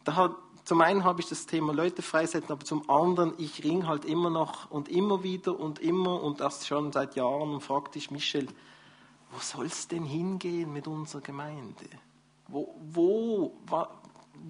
[0.04, 0.36] Da
[0.70, 4.30] zum einen habe ich das Thema Leute freisetzen, aber zum anderen, ich ringe halt immer
[4.30, 8.48] noch und immer wieder und immer und das schon seit Jahren und fragte ich Michel,
[9.32, 11.86] wo soll es denn hingehen mit unserer Gemeinde?
[12.48, 13.54] Wo, wo,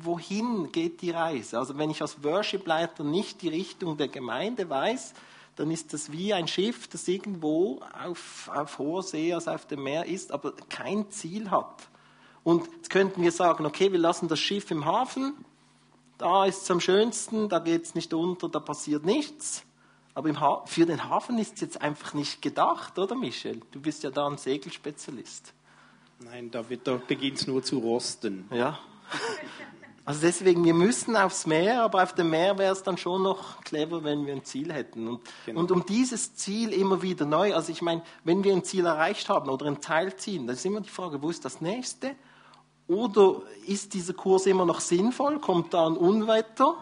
[0.02, 1.60] wohin geht die Reise?
[1.60, 5.14] Also wenn ich als Worshipleiter nicht die Richtung der Gemeinde weiß,
[5.56, 9.84] dann ist das wie ein Schiff, das irgendwo auf, auf hoher See, also auf dem
[9.84, 11.90] Meer ist, aber kein Ziel hat.
[12.46, 15.34] Und jetzt könnten wir sagen, okay, wir lassen das Schiff im Hafen,
[16.18, 19.64] da ist es am schönsten, da geht es nicht unter, da passiert nichts.
[20.14, 23.62] Aber für den Hafen ist es jetzt einfach nicht gedacht, oder Michel?
[23.72, 25.54] Du bist ja da ein Segelspezialist.
[26.20, 28.46] Nein, da, da beginnt es nur zu rosten.
[28.52, 28.80] Ja.
[30.10, 33.62] Also deswegen, wir müssen aufs Meer, aber auf dem Meer wäre es dann schon noch
[33.62, 35.08] clever, wenn wir ein Ziel hätten.
[35.08, 35.60] Und, genau.
[35.60, 39.30] und um dieses Ziel immer wieder neu, also ich meine, wenn wir ein Ziel erreicht
[39.30, 42.16] haben oder ein Teil ziehen, dann ist immer die Frage, wo ist das nächste?
[42.88, 45.40] Oder ist dieser Kurs immer noch sinnvoll?
[45.40, 46.76] Kommt da ein Unwetter?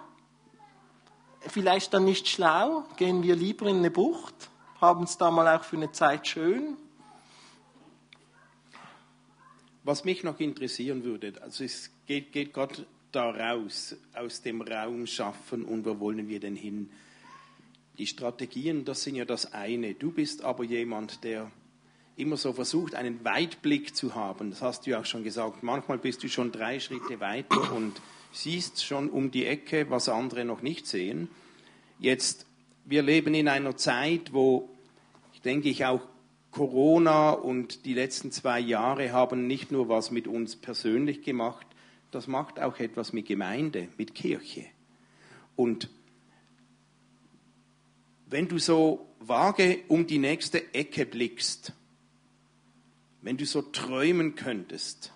[1.42, 5.64] Vielleicht dann nicht schlau, gehen wir lieber in eine Bucht, haben es da mal auch
[5.64, 6.78] für eine Zeit schön.
[9.84, 15.08] Was mich noch interessieren würde, also es geht, geht Gott da raus, aus dem Raum
[15.08, 16.90] schaffen und wo wollen wir denn hin?
[17.98, 19.94] Die Strategien, das sind ja das eine.
[19.96, 21.50] Du bist aber jemand, der
[22.18, 24.50] immer so versucht, einen Weitblick zu haben.
[24.50, 25.64] Das hast du ja auch schon gesagt.
[25.64, 28.02] Manchmal bist du schon drei Schritte weiter und
[28.42, 31.30] siehst schon um die Ecke, was andere noch nicht sehen.
[32.00, 32.46] Jetzt,
[32.86, 34.70] wir leben in einer Zeit, wo,
[35.34, 36.02] ich denke ich, auch
[36.52, 41.68] Corona und die letzten zwei Jahre haben nicht nur was mit uns persönlich gemacht,
[42.12, 44.66] das macht auch etwas mit Gemeinde, mit Kirche.
[45.56, 45.90] Und
[48.30, 51.74] wenn du so vage um die nächste Ecke blickst,
[53.22, 55.12] wenn du so träumen könntest,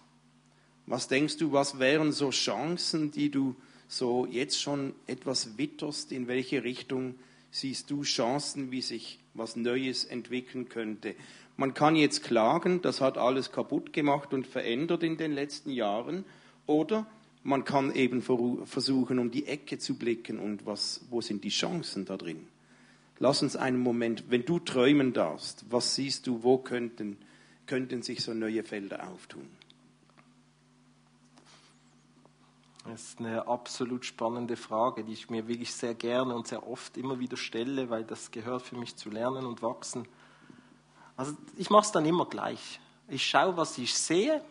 [0.92, 3.56] was denkst du, was wären so Chancen, die du
[3.88, 7.16] so jetzt schon etwas witterst, in welche Richtung
[7.50, 11.16] siehst du Chancen, wie sich was Neues entwickeln könnte?
[11.56, 16.26] Man kann jetzt klagen, das hat alles kaputt gemacht und verändert in den letzten Jahren,
[16.68, 17.06] oder
[17.44, 22.04] man kann eben versuchen, um die Ecke zu blicken und was, wo sind die Chancen
[22.04, 22.48] da drin.
[23.18, 27.18] Lass uns einen Moment, wenn du träumen darfst, was siehst du, wo könnten,
[27.66, 29.61] könnten sich so neue Felder auftun?
[32.86, 36.98] Das ist eine absolut spannende Frage, die ich mir wirklich sehr gerne und sehr oft
[36.98, 40.08] immer wieder stelle, weil das gehört für mich zu lernen und wachsen.
[41.16, 42.80] Also ich mache es dann immer gleich.
[43.08, 44.42] Ich schaue, was ich sehe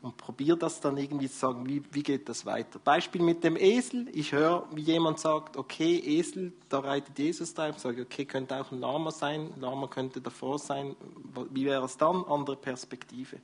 [0.00, 2.80] und probiere das dann irgendwie zu sagen, wie, wie geht das weiter.
[2.80, 4.08] Beispiel mit dem Esel.
[4.12, 7.68] Ich höre, wie jemand sagt, okay, Esel, da reitet Jesus da.
[7.68, 9.52] Ich sage, okay, könnte auch ein Lama sein.
[9.60, 10.96] Lama könnte davor sein.
[11.50, 12.24] Wie wäre es dann?
[12.24, 13.38] Andere Perspektive.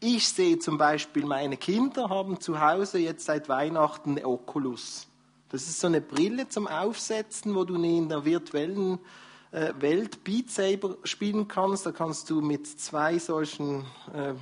[0.00, 5.08] Ich sehe zum Beispiel, meine Kinder haben zu Hause jetzt seit Weihnachten eine Oculus.
[5.48, 8.98] Das ist so eine Brille zum Aufsetzen, wo du in der virtuellen
[9.52, 11.86] äh, Welt Beat Saber spielen kannst.
[11.86, 14.34] Da kannst du mit zwei solchen äh,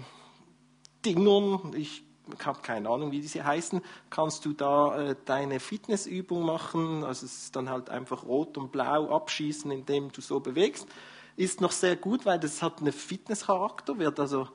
[1.05, 2.03] Dingern, ich
[2.45, 7.05] habe keine Ahnung, wie diese heißen, kannst du da äh, deine Fitnessübung machen.
[7.05, 10.88] Also es ist dann halt einfach rot und blau abschießen, indem du so bewegst.
[11.37, 14.49] Ist noch sehr gut, weil das hat einen Fitnesscharakter, wird also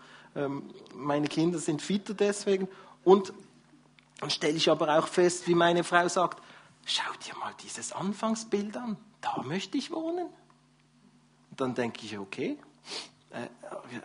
[0.95, 2.67] meine Kinder sind fitter deswegen.
[3.03, 3.33] Und
[4.19, 6.41] dann stelle ich aber auch fest, wie meine Frau sagt,
[6.85, 10.27] schau dir mal dieses Anfangsbild an, da möchte ich wohnen.
[11.51, 12.57] Und dann denke ich, okay,
[13.31, 13.47] äh,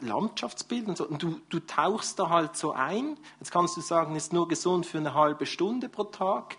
[0.00, 1.06] Landschaftsbild und so.
[1.06, 3.16] Und du, du tauchst da halt so ein.
[3.40, 6.56] Jetzt kannst du sagen, ist nur gesund für eine halbe Stunde pro Tag.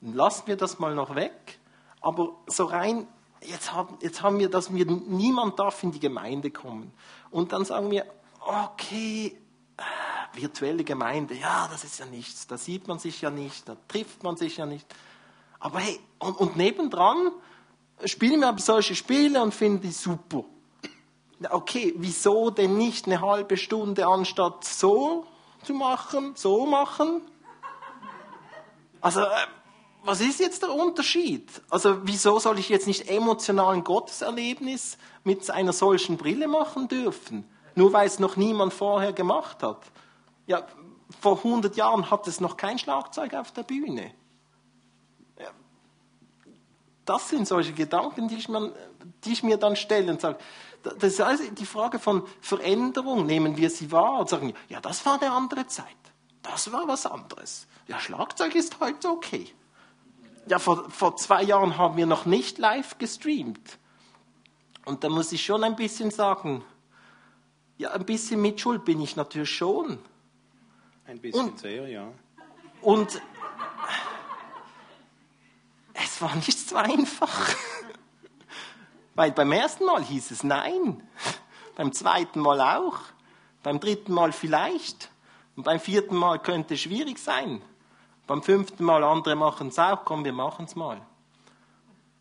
[0.00, 1.58] Dann lassen wir das mal noch weg.
[2.00, 3.08] Aber so rein,
[3.40, 6.92] jetzt haben, jetzt haben wir das, niemand darf in die Gemeinde kommen.
[7.30, 8.06] Und dann sagen wir,
[8.46, 9.36] okay,
[10.32, 14.22] virtuelle Gemeinde, ja, das ist ja nichts, da sieht man sich ja nicht, da trifft
[14.22, 14.86] man sich ja nicht.
[15.58, 17.32] Aber hey, und, und nebendran
[18.04, 20.44] spielen wir aber solche Spiele und finden die super.
[21.50, 25.26] Okay, wieso denn nicht eine halbe Stunde anstatt so
[25.62, 27.22] zu machen, so machen?
[29.00, 29.46] Also, äh,
[30.04, 31.50] was ist jetzt der Unterschied?
[31.68, 37.44] Also, wieso soll ich jetzt nicht emotionalen Gotteserlebnis mit einer solchen Brille machen dürfen?
[37.76, 39.80] Nur weil es noch niemand vorher gemacht hat.
[40.46, 40.66] Ja,
[41.20, 44.12] vor 100 Jahren hat es noch kein Schlagzeug auf der Bühne.
[45.38, 45.50] Ja,
[47.04, 48.72] das sind solche Gedanken, die ich, mir,
[49.24, 50.38] die ich mir dann stelle und sage,
[50.82, 53.26] das ist also die Frage von Veränderung.
[53.26, 55.86] Nehmen wir sie wahr und sagen, ja, das war eine andere Zeit.
[56.42, 57.66] Das war was anderes.
[57.88, 59.48] Ja, Schlagzeug ist heute okay.
[60.48, 63.78] Ja, vor, vor zwei Jahren haben wir noch nicht live gestreamt.
[64.86, 66.64] Und da muss ich schon ein bisschen sagen,
[67.78, 69.98] ja, ein bisschen Mitschuld bin ich natürlich schon.
[71.06, 72.10] Ein bisschen und, sehr, ja.
[72.80, 73.20] Und
[75.94, 77.54] es war nicht so einfach.
[79.14, 81.02] Weil beim ersten Mal hieß es nein,
[81.74, 82.98] beim zweiten Mal auch,
[83.62, 85.10] beim dritten Mal vielleicht
[85.56, 87.62] und beim vierten Mal könnte es schwierig sein.
[88.26, 91.00] Beim fünften Mal andere machen es auch, komm, wir machen es mal.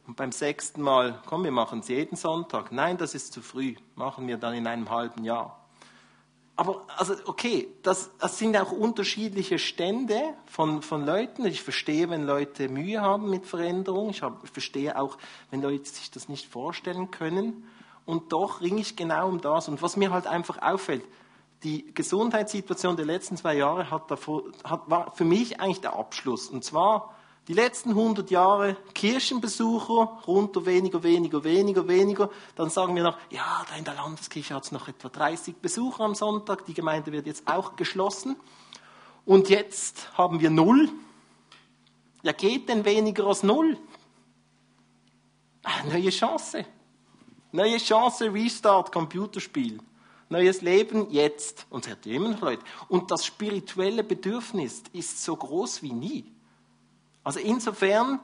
[0.08, 2.72] Und beim sechsten Mal, komm, wir machen es jeden Sonntag.
[2.72, 3.76] Nein, das ist zu früh.
[3.96, 5.60] Machen wir dann in einem halben Jahr.
[6.58, 11.46] Aber, also, okay, das, das sind auch unterschiedliche Stände von, von Leuten.
[11.46, 14.12] Ich verstehe, wenn Leute Mühe haben mit Veränderung.
[14.12, 15.18] Ich, hab, ich verstehe auch,
[15.52, 17.68] wenn Leute sich das nicht vorstellen können.
[18.06, 19.68] Und doch ringe ich genau um das.
[19.68, 21.04] Und was mir halt einfach auffällt,
[21.64, 26.48] die Gesundheitssituation der letzten zwei Jahre hat davor, hat, war für mich eigentlich der Abschluss.
[26.48, 27.15] Und zwar
[27.48, 32.30] die letzten 100 Jahre Kirchenbesucher, runter weniger, weniger, weniger, weniger.
[32.56, 36.04] Dann sagen wir noch, ja, da in der Landeskirche hat es noch etwa 30 Besucher
[36.04, 36.66] am Sonntag.
[36.66, 38.36] Die Gemeinde wird jetzt auch geschlossen.
[39.26, 40.90] Und jetzt haben wir null.
[42.24, 43.78] Ja, geht denn weniger als null?
[45.64, 46.66] Ah, neue Chance.
[47.52, 49.80] Neue Chance, Restart, Computerspiel.
[50.30, 51.68] Neues Leben jetzt.
[51.70, 52.64] Und es hat immer noch Leute.
[52.88, 56.35] Und das spirituelle Bedürfnis ist so groß wie nie.
[57.26, 58.20] Also insofern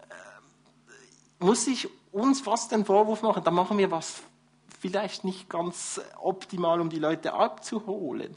[0.00, 4.22] äh, muss ich uns fast den Vorwurf machen, da machen wir was
[4.80, 8.36] vielleicht nicht ganz optimal, um die Leute abzuholen.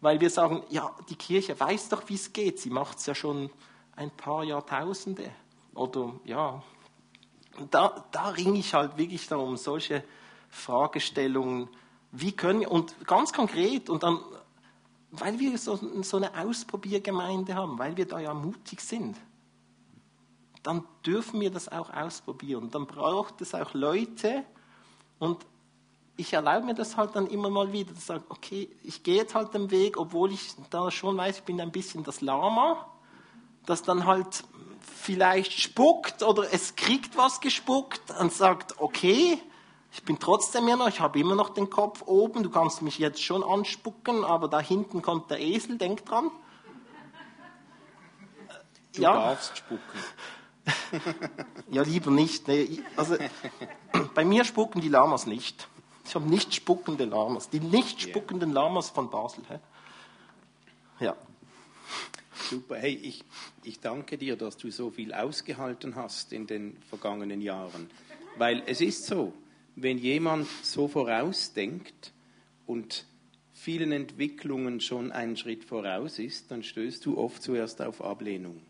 [0.00, 2.58] Weil wir sagen, ja, die Kirche weiß doch, wie es geht.
[2.58, 3.50] Sie macht es ja schon
[3.96, 5.30] ein paar Jahrtausende.
[5.74, 6.62] Oder ja,
[7.70, 10.04] da, da ringe ich halt wirklich darum, solche
[10.48, 11.68] Fragestellungen,
[12.12, 14.20] wie können wir, und ganz konkret, und dann
[15.10, 19.16] weil wir so, so eine Ausprobiergemeinde haben, weil wir da ja mutig sind,
[20.62, 22.70] dann dürfen wir das auch ausprobieren.
[22.70, 24.44] Dann braucht es auch Leute
[25.18, 25.38] und
[26.16, 29.34] ich erlaube mir das halt dann immer mal wieder, zu sagen, okay, ich gehe jetzt
[29.34, 32.86] halt den Weg, obwohl ich da schon weiß, ich bin ein bisschen das Lama,
[33.66, 34.44] das dann halt
[34.80, 39.38] vielleicht spuckt oder es kriegt was gespuckt und sagt, okay,
[39.92, 42.98] ich bin trotzdem hier noch, ich habe immer noch den Kopf oben, du kannst mich
[42.98, 46.30] jetzt schon anspucken, aber da hinten kommt der Esel, denk dran.
[48.94, 49.12] Du ja.
[49.12, 49.98] darfst spucken.
[51.70, 52.48] ja, lieber nicht.
[52.48, 53.16] Nee, also,
[54.14, 55.68] bei mir spucken die Lamas nicht.
[56.04, 57.50] Ich habe nicht spuckende Lamas.
[57.50, 59.44] Die nicht spuckenden Lamas von Basel.
[59.48, 59.58] Hä?
[61.04, 61.16] Ja.
[62.48, 62.76] Super.
[62.76, 63.24] Hey, ich,
[63.62, 67.90] ich danke dir, dass du so viel ausgehalten hast in den vergangenen Jahren.
[68.36, 69.34] Weil es ist so,
[69.82, 72.12] wenn jemand so vorausdenkt
[72.66, 73.06] und
[73.52, 78.62] vielen Entwicklungen schon einen Schritt voraus ist, dann stößt du oft zuerst auf Ablehnung.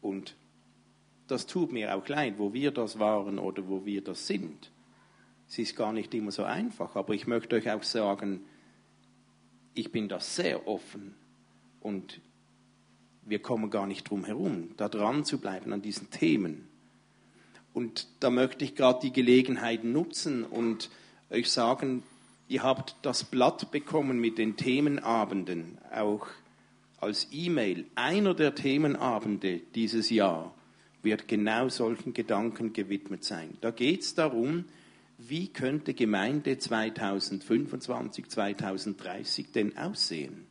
[0.00, 0.36] Und
[1.26, 4.70] das tut mir auch leid, wo wir das waren oder wo wir das sind.
[5.48, 8.40] Es ist gar nicht immer so einfach, aber ich möchte euch auch sagen,
[9.74, 11.14] ich bin da sehr offen
[11.80, 12.20] und
[13.22, 16.68] wir kommen gar nicht drum herum, da dran zu bleiben an diesen Themen.
[17.74, 20.90] Und da möchte ich gerade die Gelegenheit nutzen und
[21.28, 22.04] euch sagen,
[22.48, 26.26] ihr habt das Blatt bekommen mit den Themenabenden, auch
[27.00, 27.84] als E-Mail.
[27.96, 30.54] Einer der Themenabende dieses Jahr
[31.02, 33.58] wird genau solchen Gedanken gewidmet sein.
[33.60, 34.64] Da geht es darum,
[35.18, 40.46] wie könnte Gemeinde 2025, 2030 denn aussehen?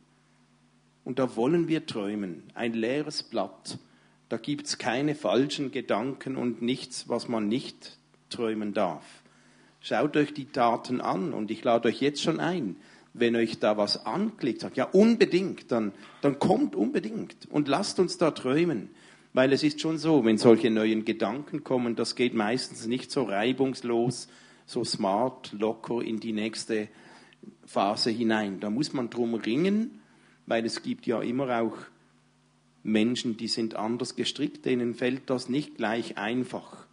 [1.04, 3.78] Und da wollen wir träumen, ein leeres Blatt.
[4.34, 7.98] Da gibt es keine falschen Gedanken und nichts, was man nicht
[8.30, 9.04] träumen darf.
[9.78, 12.74] Schaut euch die Taten an und ich lade euch jetzt schon ein,
[13.12, 18.18] wenn euch da was anklickt, sagt ja unbedingt, dann, dann kommt unbedingt und lasst uns
[18.18, 18.90] da träumen.
[19.34, 23.22] Weil es ist schon so, wenn solche neuen Gedanken kommen, das geht meistens nicht so
[23.22, 24.26] reibungslos,
[24.66, 26.88] so smart, locker in die nächste
[27.64, 28.58] Phase hinein.
[28.58, 30.00] Da muss man drum ringen,
[30.46, 31.76] weil es gibt ja immer auch
[32.84, 36.86] Menschen, die sind anders gestrickt, denen fällt das nicht gleich einfach.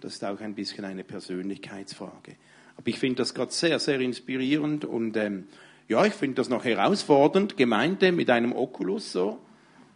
[0.00, 2.36] Das ist auch ein bisschen eine Persönlichkeitsfrage.
[2.76, 5.44] Aber ich finde das gerade sehr, sehr inspirierend und ähm,
[5.88, 9.38] ja, ich finde das noch herausfordernd, Gemeinde mit einem Oculus so.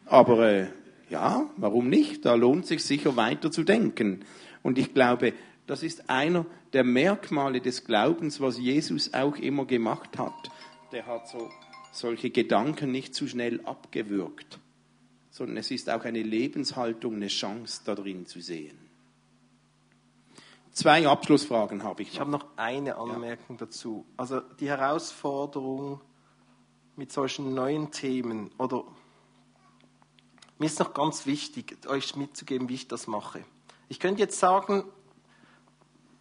[0.04, 0.66] Aber äh,
[1.08, 2.24] ja, warum nicht?
[2.26, 4.24] Da lohnt sich sicher weiter zu denken.
[4.62, 5.32] Und ich glaube,
[5.66, 10.50] das ist einer der Merkmale des Glaubens, was Jesus auch immer gemacht hat.
[10.92, 11.48] Der hat so
[11.92, 14.58] solche Gedanken nicht zu schnell abgewürgt,
[15.38, 18.76] sondern es ist auch eine Lebenshaltung, eine Chance darin zu sehen.
[20.72, 22.08] Zwei Abschlussfragen habe ich.
[22.08, 22.14] Noch.
[22.14, 23.66] Ich habe noch eine Anmerkung ja.
[23.66, 24.04] dazu.
[24.16, 26.00] Also die Herausforderung
[26.96, 28.82] mit solchen neuen Themen oder
[30.58, 33.44] mir ist noch ganz wichtig, euch mitzugeben, wie ich das mache.
[33.88, 34.82] Ich könnte jetzt sagen,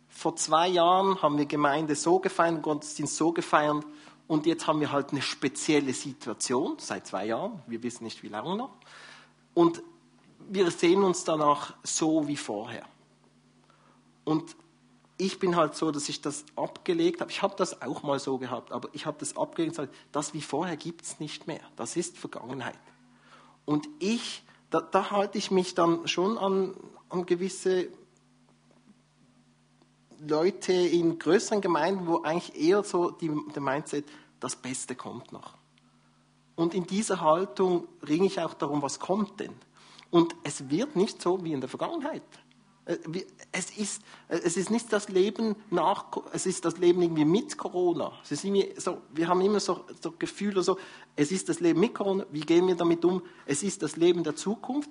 [0.09, 3.83] vor zwei Jahren haben wir Gemeinde so gefeiert, Gottesdienst so gefeiert
[4.27, 8.27] und jetzt haben wir halt eine spezielle Situation, seit zwei Jahren, wir wissen nicht wie
[8.27, 8.71] lange noch.
[9.53, 9.81] Und
[10.49, 12.85] wir sehen uns danach so wie vorher.
[14.25, 14.55] Und
[15.17, 17.31] ich bin halt so, dass ich das abgelegt habe.
[17.31, 20.33] Ich habe das auch mal so gehabt, aber ich habe das abgelegt und gesagt, das
[20.33, 21.61] wie vorher gibt es nicht mehr.
[21.75, 22.77] Das ist Vergangenheit.
[23.65, 26.75] Und ich, da, da halte ich mich dann schon an,
[27.09, 27.87] an gewisse
[30.25, 34.05] Leute in größeren Gemeinden, wo eigentlich eher so die, der Mindset,
[34.39, 35.55] das Beste kommt noch.
[36.55, 39.53] Und in dieser Haltung ringe ich auch darum, was kommt denn?
[40.09, 42.23] Und es wird nicht so wie in der Vergangenheit.
[42.85, 42.97] Äh,
[43.51, 47.57] es ist, äh, es ist nicht das Leben nach, es ist das Leben irgendwie mit
[47.57, 48.11] Corona.
[48.23, 50.77] Es ist so, wir haben immer so, so Gefühle, so,
[51.15, 53.21] es ist das Leben mit Corona, wie gehen wir damit um?
[53.45, 54.89] Es ist das Leben der Zukunft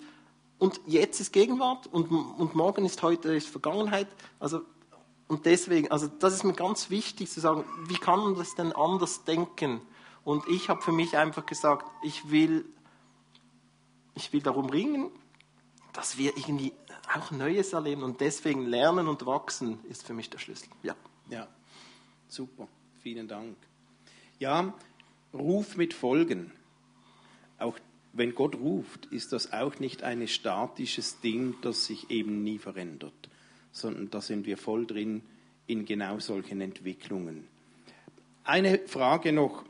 [0.59, 4.09] und jetzt ist Gegenwart und, und morgen ist heute ist Vergangenheit.
[4.39, 4.63] Also
[5.29, 8.73] und deswegen, also das ist mir ganz wichtig zu sagen, wie kann man das denn
[8.73, 9.81] anders denken?
[10.25, 12.65] Und ich habe für mich einfach gesagt, ich will,
[14.15, 15.11] ich will darum ringen,
[15.93, 16.73] dass wir irgendwie
[17.13, 20.69] auch Neues erleben und deswegen lernen und wachsen ist für mich der Schlüssel.
[20.83, 20.95] Ja.
[21.29, 21.49] Ja,
[22.29, 22.69] super.
[23.03, 23.57] Vielen Dank.
[24.39, 24.75] Ja,
[25.33, 26.53] Ruf mit Folgen.
[27.59, 27.79] Auch
[28.13, 33.29] wenn Gott ruft, ist das auch nicht ein statisches Ding, das sich eben nie verändert
[33.77, 35.21] sondern da sind wir voll drin
[35.67, 37.47] in genau solchen Entwicklungen.
[38.43, 39.65] Eine Frage noch.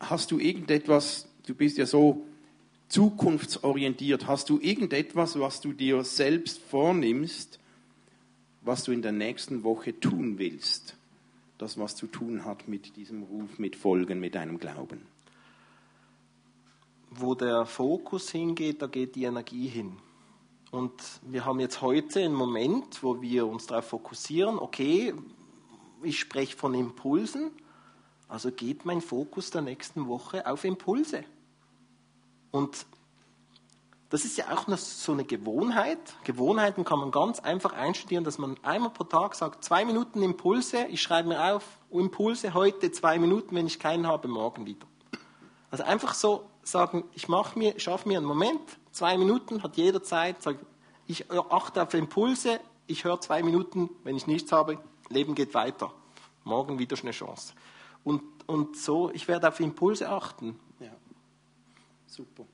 [0.00, 2.26] Hast du irgendetwas, du bist ja so
[2.88, 7.60] zukunftsorientiert, hast du irgendetwas, was du dir selbst vornimmst,
[8.62, 10.96] was du in der nächsten Woche tun willst?
[11.58, 15.02] Das, was zu tun hat mit diesem Ruf, mit Folgen, mit deinem Glauben.
[17.10, 19.92] Wo der Fokus hingeht, da geht die Energie hin.
[20.70, 20.92] Und
[21.22, 25.14] wir haben jetzt heute einen Moment, wo wir uns darauf fokussieren, okay,
[26.02, 27.50] ich spreche von Impulsen,
[28.28, 31.24] also geht mein Fokus der nächsten Woche auf Impulse.
[32.50, 32.86] Und
[34.08, 35.98] das ist ja auch so eine Gewohnheit.
[36.24, 40.86] Gewohnheiten kann man ganz einfach einstudieren, dass man einmal pro Tag sagt, zwei Minuten Impulse,
[40.86, 44.86] ich schreibe mir auf, Impulse heute zwei Minuten, wenn ich keinen habe, morgen wieder.
[45.70, 48.60] Also einfach so sagen, ich mir, schaffe mir einen Moment,
[48.92, 50.58] zwei Minuten, hat jeder Zeit, sage,
[51.06, 55.92] ich achte auf Impulse, ich höre zwei Minuten, wenn ich nichts habe, Leben geht weiter.
[56.44, 57.54] Morgen wieder eine Chance.
[58.04, 60.58] Und, und so, ich werde auf Impulse achten.
[60.80, 60.92] Ja,
[62.06, 62.44] super.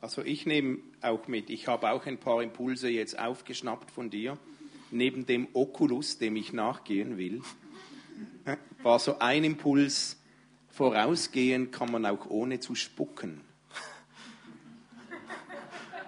[0.00, 4.36] Also ich nehme auch mit, ich habe auch ein paar Impulse jetzt aufgeschnappt von dir.
[4.90, 7.42] Neben dem Oculus, dem ich nachgehen will,
[8.82, 10.18] war so ein Impuls,
[10.70, 13.40] vorausgehen kann man auch ohne zu spucken.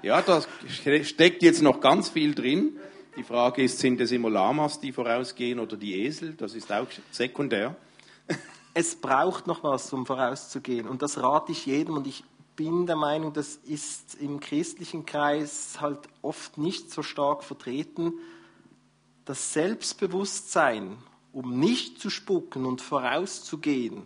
[0.05, 2.76] Ja, da steckt jetzt noch ganz viel drin.
[3.16, 6.34] Die Frage ist, sind es immer Lamas, die vorausgehen oder die Esel?
[6.34, 7.74] Das ist auch sekundär.
[8.76, 10.88] Es braucht noch was, um vorauszugehen.
[10.88, 11.96] Und das rate ich jedem.
[11.96, 12.24] Und ich
[12.57, 18.14] bin der Meinung, das ist im christlichen Kreis halt oft nicht so stark vertreten.
[19.24, 20.98] Das Selbstbewusstsein,
[21.32, 24.02] um nicht zu spucken und vorauszugehen,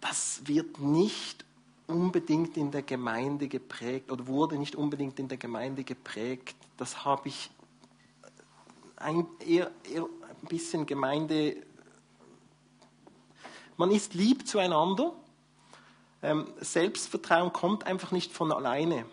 [0.00, 1.44] das wird nicht
[1.90, 6.56] unbedingt in der Gemeinde geprägt oder wurde nicht unbedingt in der Gemeinde geprägt.
[6.76, 7.50] Das habe ich
[8.96, 11.56] ein, eher, eher ein bisschen Gemeinde.
[13.76, 15.14] Man ist lieb zueinander.
[16.22, 19.06] Ähm, Selbstvertrauen kommt einfach nicht von alleine.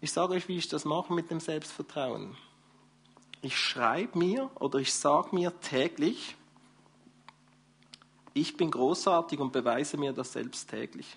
[0.00, 2.36] Ich sage euch, wie ich das mache mit dem Selbstvertrauen.
[3.40, 6.36] Ich schreibe mir oder ich sage mir täglich,
[8.34, 11.16] ich bin großartig und beweise mir das selbst täglich.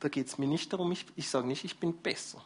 [0.00, 2.44] Da geht es mir nicht darum, ich, ich sage nicht, ich bin besser.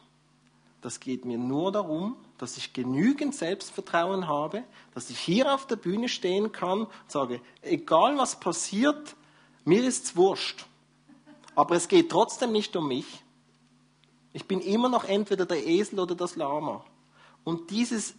[0.81, 5.75] Das geht mir nur darum, dass ich genügend Selbstvertrauen habe, dass ich hier auf der
[5.75, 9.15] Bühne stehen kann und sage, egal was passiert,
[9.65, 10.65] mir ist es wurscht.
[11.55, 13.23] Aber es geht trotzdem nicht um mich.
[14.33, 16.83] Ich bin immer noch entweder der Esel oder das Lama.
[17.43, 18.15] Und dieses,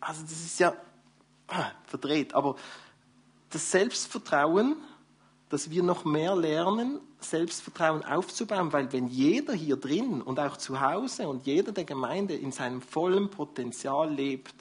[0.00, 0.74] also das ist ja
[1.48, 2.34] ah, verdreht.
[2.34, 2.56] Aber
[3.50, 4.76] das Selbstvertrauen,
[5.48, 10.80] dass wir noch mehr lernen, Selbstvertrauen aufzubauen, weil wenn jeder hier drin und auch zu
[10.80, 14.54] Hause und jeder der Gemeinde in seinem vollen Potenzial lebt,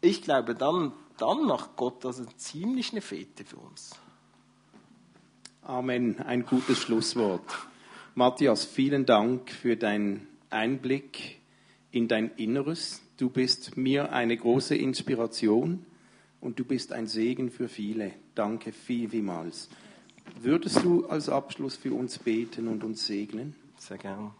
[0.00, 3.92] ich glaube, dann, dann macht Gott das eine ziemlich eine Fete für uns.
[5.62, 7.44] Amen, ein gutes Schlusswort.
[8.14, 11.40] Matthias, vielen Dank für deinen Einblick
[11.92, 15.84] in dein Inneres, Du bist mir eine große Inspiration
[16.40, 18.14] und du bist ein Segen für viele.
[18.34, 19.68] Danke viel, vielmals.
[20.40, 23.54] Würdest du als Abschluss für uns beten und uns segnen?
[23.76, 24.30] Sehr gern.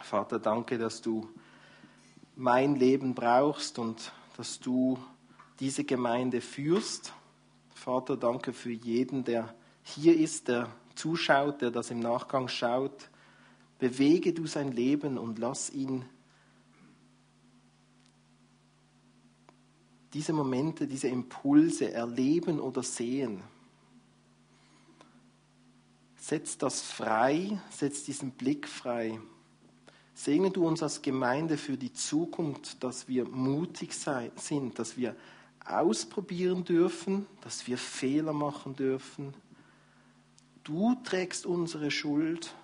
[0.00, 1.28] Vater, danke, dass du
[2.36, 4.96] mein Leben brauchst und dass du
[5.58, 7.12] diese Gemeinde führst.
[7.74, 10.68] Vater, danke für jeden, der hier ist, der
[10.98, 13.08] zuschaut, der das im Nachgang schaut,
[13.78, 16.04] bewege du sein Leben und lass ihn
[20.12, 23.42] diese Momente, diese Impulse erleben oder sehen.
[26.16, 29.20] Setz das frei, setz diesen Blick frei.
[30.14, 35.14] Segne du uns als Gemeinde für die Zukunft, dass wir mutig sind, dass wir
[35.64, 39.34] ausprobieren dürfen, dass wir Fehler machen dürfen,
[40.68, 42.54] Du trägst unsere Schuld.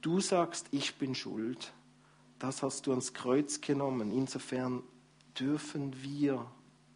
[0.00, 1.74] Du sagst, ich bin schuld.
[2.38, 4.10] Das hast du ans Kreuz genommen.
[4.10, 4.82] Insofern
[5.38, 6.50] dürfen wir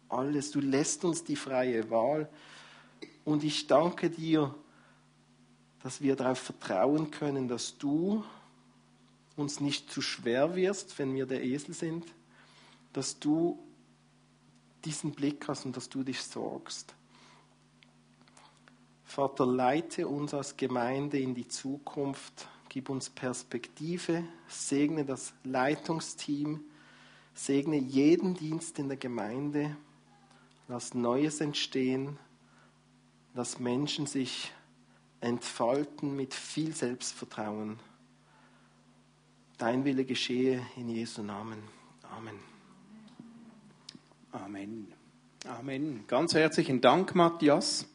[0.09, 0.49] alles.
[0.49, 2.27] Du lässt uns die freie Wahl.
[3.23, 4.55] Und ich danke dir,
[5.83, 8.23] dass wir darauf vertrauen können, dass du
[9.35, 12.03] uns nicht zu schwer wirst, wenn wir der Esel sind,
[12.93, 13.59] dass du
[14.85, 16.95] diesen Blick hast und dass du dich sorgst.
[19.15, 26.65] Vater, leite uns als Gemeinde in die Zukunft, gib uns Perspektive, segne das Leitungsteam,
[27.33, 29.77] segne jeden Dienst in der Gemeinde,
[30.67, 32.19] lass Neues entstehen,
[33.33, 34.51] lass Menschen sich
[35.21, 37.79] entfalten mit viel Selbstvertrauen.
[39.57, 41.63] Dein Wille geschehe in Jesu Namen.
[42.17, 42.35] Amen.
[44.33, 44.93] Amen.
[45.47, 46.03] Amen.
[46.05, 47.87] Ganz herzlichen Dank, Matthias.